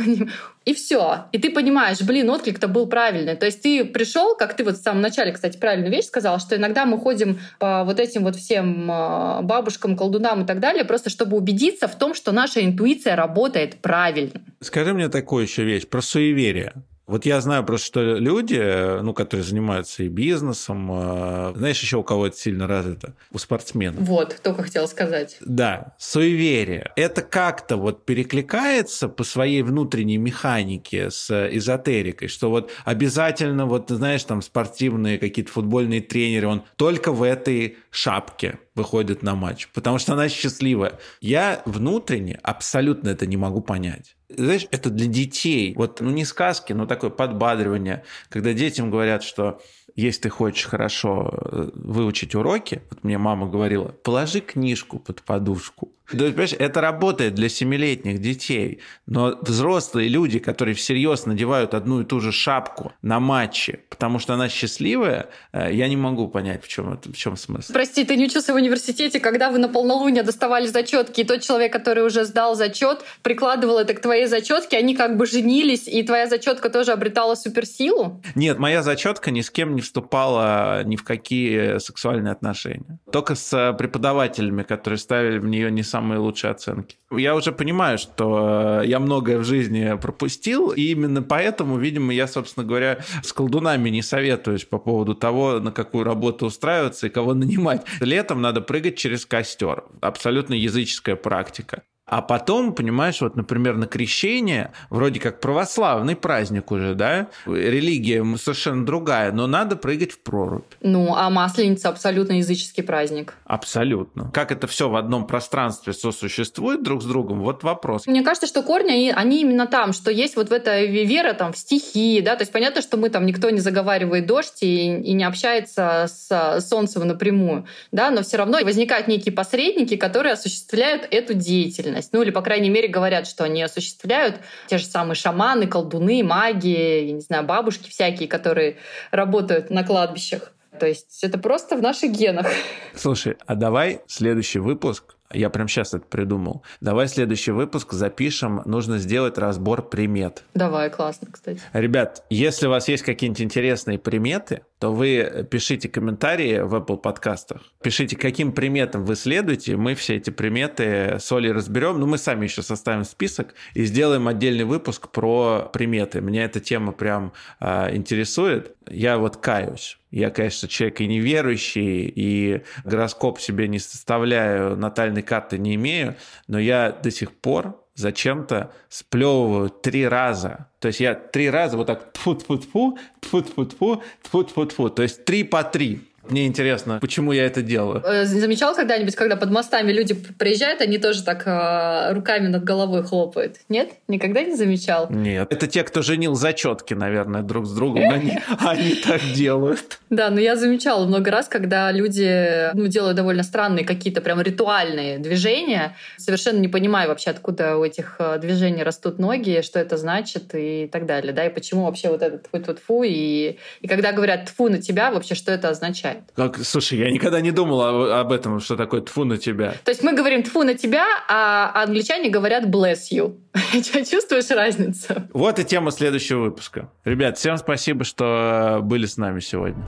И 0.66 0.74
все. 0.74 1.26
И 1.32 1.38
ты 1.38 1.52
понимаешь, 1.52 2.02
блин, 2.02 2.30
отклик-то 2.30 2.68
был 2.68 2.88
правильный. 2.88 3.36
То 3.36 3.46
есть 3.46 3.62
ты 3.62 3.86
пришел, 3.86 4.36
как 4.36 4.56
ты 4.56 4.64
вот 4.64 4.78
в 4.78 4.82
самом 4.82 5.02
начале, 5.02 5.32
кстати, 5.32 5.58
правильную 5.58 5.92
вещь 5.92 6.06
сказал, 6.06 6.40
что 6.40 6.56
иногда 6.56 6.86
мы 6.86 6.98
ходим 6.98 7.40
по 7.60 7.84
вот 7.84 8.00
этим 8.00 8.24
вот 8.24 8.36
всем 8.36 8.90
а, 8.92 9.42
бабушкам, 9.44 9.96
колдунам 9.96 10.42
и 10.42 10.46
так 10.48 10.60
далее, 10.60 10.84
просто 10.84 11.12
чтобы 11.12 11.38
убедиться 11.38 11.88
в 11.88 11.96
том, 11.96 12.16
что 12.16 12.32
наша 12.32 12.65
интуиция 12.66 13.16
работает 13.16 13.82
правильно. 13.82 14.42
Скажи 14.60 14.94
мне 14.94 15.10
такую 15.10 15.44
еще 15.44 15.64
вещь 15.64 15.88
про 15.88 16.02
суеверие. 16.02 16.74
Вот 17.08 17.26
я 17.26 17.40
знаю 17.40 17.64
просто, 17.64 17.86
что 17.86 18.02
люди, 18.02 19.02
ну, 19.02 19.14
которые 19.14 19.44
занимаются 19.44 20.04
и 20.04 20.08
бизнесом, 20.08 20.90
э, 20.92 21.54
знаешь, 21.56 21.80
еще 21.80 21.98
у 21.98 22.04
кого 22.04 22.28
это 22.28 22.38
сильно 22.38 22.68
развито? 22.68 23.14
У 23.32 23.38
спортсменов. 23.38 24.02
Вот, 24.02 24.40
только 24.42 24.64
хотел 24.64 24.88
сказать. 24.88 25.38
Да, 25.42 25.94
суеверие. 26.00 26.92
Это 26.96 27.22
как-то 27.22 27.78
вот 27.78 28.06
перекликается 28.06 29.08
по 29.08 29.24
своей 29.24 29.62
внутренней 29.62 30.18
механике 30.18 31.12
с 31.12 31.30
эзотерикой, 31.52 32.28
что 32.28 32.50
вот 32.50 32.72
обязательно, 32.86 33.68
вот, 33.68 33.90
знаешь, 33.90 34.24
там 34.24 34.42
спортивные 34.42 35.20
какие-то 35.20 35.52
футбольные 35.52 36.02
тренеры, 36.02 36.48
он 36.48 36.64
только 36.76 37.12
в 37.12 37.22
этой 37.22 37.78
шапке 37.92 38.60
выходит 38.74 39.22
на 39.22 39.36
матч, 39.36 39.70
потому 39.74 40.00
что 40.00 40.14
она 40.14 40.28
счастливая. 40.28 41.00
Я 41.22 41.62
внутренне 41.66 42.40
абсолютно 42.44 43.10
это 43.10 43.26
не 43.26 43.38
могу 43.38 43.62
понять. 43.62 44.16
Знаешь, 44.38 44.68
это 44.72 44.90
для 44.90 45.08
детей. 45.08 45.74
Вот, 45.76 46.02
ну, 46.02 46.12
не 46.12 46.26
сказки, 46.26 46.74
но 46.74 46.86
такое 46.86 47.10
подбадривание, 47.10 48.04
когда 48.30 48.54
детям 48.54 48.92
говорят, 48.92 49.24
что 49.24 49.62
если 49.96 50.24
ты 50.24 50.30
хочешь 50.30 50.66
хорошо 50.66 51.34
э, 51.34 51.70
выучить 51.74 52.36
уроки, 52.36 52.82
вот 52.90 53.04
мне 53.04 53.18
мама 53.18 53.48
говорила, 53.48 53.86
положи 54.04 54.42
книжку 54.42 55.00
под 55.00 55.22
подушку. 55.22 55.95
То 56.10 56.24
есть, 56.24 56.36
понимаешь, 56.36 56.56
это 56.58 56.82
работает 56.82 57.36
для 57.36 57.50
семилетних 57.50 58.20
детей, 58.20 58.80
но 59.08 59.38
взрослые 59.42 60.08
люди, 60.10 60.40
которые 60.40 60.76
всерьез 60.76 61.26
надевают 61.26 61.74
одну 61.74 62.02
и 62.02 62.06
ту 62.06 62.20
же 62.20 62.32
шапку 62.32 62.94
на 63.02 63.20
матче, 63.20 63.80
потому 63.90 64.20
что 64.20 64.34
она 64.34 64.50
счастливая, 64.50 65.30
э, 65.52 65.74
я 65.74 65.88
не 65.88 65.98
могу 65.98 66.28
понять, 66.28 66.64
в 66.64 66.68
чем, 66.68 66.94
это, 66.94 67.12
в 67.12 67.18
чем 67.18 67.38
смысл. 67.38 67.74
Прости, 67.74 68.04
ты 68.04 68.16
не 68.16 68.26
учился 68.26 68.54
в 68.54 68.56
университете, 68.56 69.20
когда 69.20 69.50
вы 69.50 69.58
на 69.58 69.70
полнолуние 69.70 70.24
доставали 70.24 70.68
зачетки, 70.68 71.22
и 71.22 71.24
тот 71.24 71.42
человек, 71.42 71.74
который 71.74 72.04
уже 72.04 72.26
сдал 72.26 72.56
зачет, 72.56 73.04
прикладывал 73.24 73.80
это 73.80 73.94
к 73.94 74.02
твоей 74.02 74.28
зачетке, 74.28 74.78
они 74.78 74.96
как 74.96 75.18
бы 75.18 75.26
женились, 75.26 75.88
и 75.88 76.04
твоя 76.04 76.28
зачетка 76.28 76.70
тоже 76.70 76.92
обретала 76.92 77.36
суперсилу? 77.36 78.22
Нет, 78.36 78.60
моя 78.60 78.84
зачетка 78.84 79.32
ни 79.32 79.42
с 79.42 79.50
кем 79.50 79.76
не 79.76 79.82
вступала 79.82 80.84
ни 80.84 80.96
в 80.96 81.04
какие 81.04 81.80
сексуальные 81.80 82.32
отношения. 82.32 83.00
Только 83.12 83.36
с 83.36 83.74
преподавателями, 83.78 84.64
которые 84.64 85.00
ставили 85.00 85.38
в 85.40 85.46
нее 85.46 85.72
не 85.72 85.84
самые 85.96 86.20
лучшие 86.20 86.52
оценки. 86.52 86.98
Я 87.10 87.36
уже 87.36 87.52
понимаю, 87.54 87.98
что 87.98 88.82
э, 88.82 88.88
я 88.88 89.00
многое 89.00 89.38
в 89.38 89.46
жизни 89.46 89.98
пропустил, 90.02 90.72
и 90.72 90.82
именно 90.92 91.22
поэтому, 91.22 91.78
видимо, 91.78 92.14
я, 92.14 92.28
собственно 92.28 92.66
говоря, 92.68 92.98
с 93.24 93.32
колдунами 93.32 93.90
не 93.90 94.02
советуюсь 94.02 94.66
по 94.66 94.78
поводу 94.78 95.16
того, 95.16 95.62
на 95.62 95.72
какую 95.72 96.04
работу 96.04 96.48
устраиваться 96.48 97.08
и 97.08 97.10
кого 97.10 97.34
нанимать. 97.34 97.86
Летом 98.02 98.42
надо 98.42 98.60
прыгать 98.60 98.98
через 98.98 99.26
костер. 99.26 99.86
Абсолютно 100.02 100.54
языческая 100.54 101.16
практика. 101.16 101.84
А 102.08 102.22
потом, 102.22 102.76
понимаешь, 102.76 103.20
вот, 103.22 103.36
например, 103.36 103.78
на 103.78 103.88
крещение, 103.88 104.72
вроде 104.92 105.20
как 105.20 105.40
православный 105.40 106.16
праздник 106.16 106.72
уже, 106.72 106.94
да, 106.94 107.30
религия 107.48 108.24
совершенно 108.38 108.86
другая, 108.86 109.32
но 109.32 109.48
надо 109.48 109.76
прыгать 109.76 110.12
в 110.12 110.20
прорубь. 110.20 110.72
Ну, 110.82 111.16
а 111.16 111.32
Масленица 111.32 111.90
абсолютно 111.90 112.34
языческий 112.34 112.84
праздник. 112.84 113.34
Абсолютно. 113.46 114.30
Как 114.32 114.52
это 114.52 114.68
все 114.68 114.88
в 114.88 114.96
одном 114.96 115.26
пространстве 115.26 115.94
сосуществует 115.94 116.84
друг 116.84 117.02
с 117.02 117.06
другом, 117.06 117.42
вот 117.42 117.64
вопрос. 117.64 118.06
Мне 118.06 118.22
кажется, 118.22 118.46
что 118.46 118.62
корни, 118.62 119.12
они 119.16 119.42
именно 119.42 119.66
там, 119.66 119.92
что 119.92 120.12
есть 120.12 120.36
вот 120.36 120.50
в 120.50 120.54
эта 120.54 120.84
вера 120.84 121.34
там 121.34 121.54
в 121.54 121.58
стихии, 121.58 122.20
да, 122.22 122.36
то 122.36 122.44
есть 122.44 122.52
понятно, 122.52 122.84
что 122.84 122.98
мы 122.98 123.10
там 123.10 123.26
никто 123.26 123.50
не 123.50 123.60
заговаривает 123.60 124.28
дождь 124.28 124.62
и, 124.62 124.96
и 125.00 125.14
не 125.14 125.24
общается 125.24 126.06
с 126.08 126.62
солнцем 126.62 127.08
напрямую, 127.08 127.66
да, 127.92 128.12
но 128.12 128.22
все 128.22 128.38
равно 128.38 128.60
возникают 128.64 129.08
некие 129.08 129.34
посредники, 129.34 129.96
которые 129.96 130.34
осуществляют 130.34 131.08
эту 131.10 131.34
деятельность 131.34 131.95
деятельность. 131.96 132.14
Ну 132.14 132.22
или, 132.22 132.32
по 132.32 132.42
крайней 132.42 132.70
мере, 132.70 132.88
говорят, 132.88 133.28
что 133.28 133.44
они 133.44 133.62
осуществляют 133.64 134.40
те 134.68 134.78
же 134.78 134.86
самые 134.86 135.16
шаманы, 135.16 135.68
колдуны, 135.68 136.24
маги, 136.24 137.06
я 137.06 137.12
не 137.12 137.22
знаю, 137.22 137.44
бабушки 137.44 137.90
всякие, 137.90 138.28
которые 138.28 138.78
работают 139.12 139.70
на 139.70 139.84
кладбищах. 139.84 140.52
То 140.80 140.86
есть 140.86 141.24
это 141.24 141.38
просто 141.38 141.78
в 141.78 141.82
наших 141.82 142.12
генах. 142.12 142.48
Слушай, 142.96 143.38
а 143.46 143.56
давай 143.56 144.02
следующий 144.08 144.60
выпуск 144.60 145.16
я 145.34 145.50
прям 145.50 145.68
сейчас 145.68 145.94
это 145.94 146.06
придумал. 146.06 146.64
Давай 146.82 147.08
следующий 147.08 147.52
выпуск 147.52 147.94
запишем. 147.94 148.62
Нужно 148.66 149.00
сделать 149.00 149.38
разбор 149.38 149.82
примет. 149.82 150.44
Давай, 150.54 150.90
классно, 150.90 151.28
кстати. 151.32 151.60
Ребят, 151.74 152.24
если 152.30 152.68
у 152.68 152.70
вас 152.70 152.88
есть 152.88 153.04
какие-нибудь 153.04 153.42
интересные 153.42 153.98
приметы, 153.98 154.62
то 154.86 154.92
вы 154.92 155.48
пишите 155.50 155.90
комментарии 155.90 156.60
в 156.60 156.76
Apple 156.76 156.98
подкастах. 156.98 157.64
Пишите, 157.82 158.16
каким 158.16 158.52
приметам 158.52 159.04
вы 159.04 159.16
следуете. 159.16 159.78
Мы 159.78 159.96
все 159.96 160.18
эти 160.18 160.30
приметы 160.30 161.18
с 161.20 161.32
Олей 161.32 161.52
разберем. 161.54 162.00
Ну, 162.00 162.06
мы 162.06 162.20
сами 162.20 162.44
еще 162.46 162.62
составим 162.62 163.04
список 163.04 163.56
и 163.74 163.84
сделаем 163.86 164.28
отдельный 164.28 164.64
выпуск 164.64 165.10
про 165.10 165.72
приметы. 165.74 166.22
Меня 166.22 166.46
эта 166.46 166.60
тема 166.60 166.92
прям 166.92 167.34
э, 167.60 167.96
интересует. 167.96 168.76
Я 168.88 169.18
вот 169.18 169.38
каюсь. 169.38 169.98
Я, 170.12 170.30
конечно, 170.30 170.68
человек 170.68 171.02
и 171.02 171.08
неверующий, 171.08 172.06
и 172.16 172.62
гороскоп 172.84 173.40
себе 173.40 173.68
не 173.68 173.80
составляю, 173.80 174.78
натальной 174.78 175.24
карты 175.24 175.58
не 175.58 175.74
имею, 175.74 176.16
но 176.48 176.60
я 176.60 176.92
до 176.92 177.10
сих 177.10 177.32
пор 177.32 177.85
зачем-то 177.96 178.72
сплевываю 178.90 179.70
три 179.70 180.08
раза. 180.08 180.68
То 180.80 180.90
есть 180.90 181.00
я 181.00 181.16
три 181.16 181.50
раза 181.50 181.78
вот 181.78 181.88
так 181.88 182.14
тфу 182.14 182.36
тфу 182.36 182.58
тфу 182.58 182.98
тфу 183.22 183.42
тфу 183.42 184.04
тфу 184.24 184.44
тфу 184.44 184.66
тфу 184.66 184.90
То 184.90 185.04
есть 185.04 185.26
три 185.26 185.44
по 185.44 185.64
три. 185.64 186.02
Мне 186.30 186.48
интересно, 186.48 187.00
почему 187.00 187.32
я 187.32 187.46
это 187.46 187.62
делаю. 187.62 188.02
Э, 188.06 188.26
замечал 188.26 188.76
когда-нибудь, 188.76 189.16
когда 189.16 189.36
под 189.36 189.52
мостами 189.52 189.92
люди 189.92 190.14
приезжают, 190.14 190.82
они 190.82 190.98
тоже 190.98 191.24
так 191.24 191.44
э, 191.46 192.14
руками 192.14 192.48
над 192.48 192.64
головой 192.64 193.04
хлопают? 193.04 193.58
Нет? 193.70 193.92
Никогда 194.08 194.42
не 194.42 194.56
замечал? 194.56 195.08
Нет. 195.10 195.52
Это 195.52 195.68
те, 195.68 195.84
кто 195.84 196.02
женил 196.02 196.36
зачетки, 196.36 196.94
наверное, 196.94 197.42
друг 197.42 197.66
с 197.66 197.74
другом. 197.74 198.10
Они, 198.10 198.38
они 198.60 198.96
так 198.96 199.22
делают. 199.34 200.00
Да, 200.10 200.30
но 200.30 200.40
я 200.40 200.56
замечала 200.56 201.06
много 201.06 201.32
раз, 201.32 201.48
когда 201.48 201.92
люди 201.92 202.74
ну, 202.74 202.88
делают 202.88 203.16
довольно 203.16 203.44
странные 203.44 203.86
какие-то 203.86 204.22
прям 204.22 204.42
ритуальные 204.42 205.20
движения, 205.20 205.96
совершенно 206.18 206.60
не 206.60 206.68
понимая 206.68 207.08
вообще, 207.08 207.32
откуда 207.32 207.78
у 207.78 207.84
этих 207.84 208.16
э, 208.20 208.40
движений 208.40 208.84
растут 208.84 209.20
ноги, 209.20 209.62
что 209.62 209.80
это 209.80 209.98
значит 209.98 210.54
и 210.54 210.90
так 210.92 211.06
далее, 211.06 211.34
да, 211.34 211.46
и 211.46 211.50
почему 211.50 211.86
вообще 211.86 212.10
вот 212.10 212.22
этот 212.22 212.50
тьфу 212.78 213.04
и, 213.04 213.58
и 213.82 213.88
когда 213.88 214.12
говорят 214.12 214.46
тфу 214.46 214.70
на 214.70 214.82
тебя, 214.82 215.12
вообще 215.12 215.36
что 215.36 215.52
это 215.52 215.70
означает? 215.70 216.15
Как, 216.36 216.58
слушай, 216.64 216.98
я 216.98 217.12
никогда 217.12 217.42
не 217.42 217.52
думал 217.52 218.12
об, 218.12 218.32
этом, 218.32 218.60
что 218.60 218.76
такое 218.76 219.02
тфу 219.02 219.24
на 219.24 219.38
тебя. 219.38 219.76
То 219.84 219.92
есть 219.92 220.04
мы 220.04 220.14
говорим 220.14 220.44
тфу 220.44 220.64
на 220.64 220.76
тебя, 220.76 221.06
а 221.28 221.84
англичане 221.84 222.30
говорят 222.30 222.66
bless 222.66 223.12
you. 223.12 223.38
Чувствуешь 224.10 224.50
разницу? 224.50 225.14
Вот 225.34 225.60
и 225.60 225.66
тема 225.66 225.92
следующего 225.92 226.42
выпуска. 226.42 226.90
Ребят, 227.04 227.38
всем 227.38 227.58
спасибо, 227.58 228.04
что 228.04 228.80
были 228.82 229.06
с 229.06 229.18
нами 229.18 229.40
сегодня. 229.40 229.84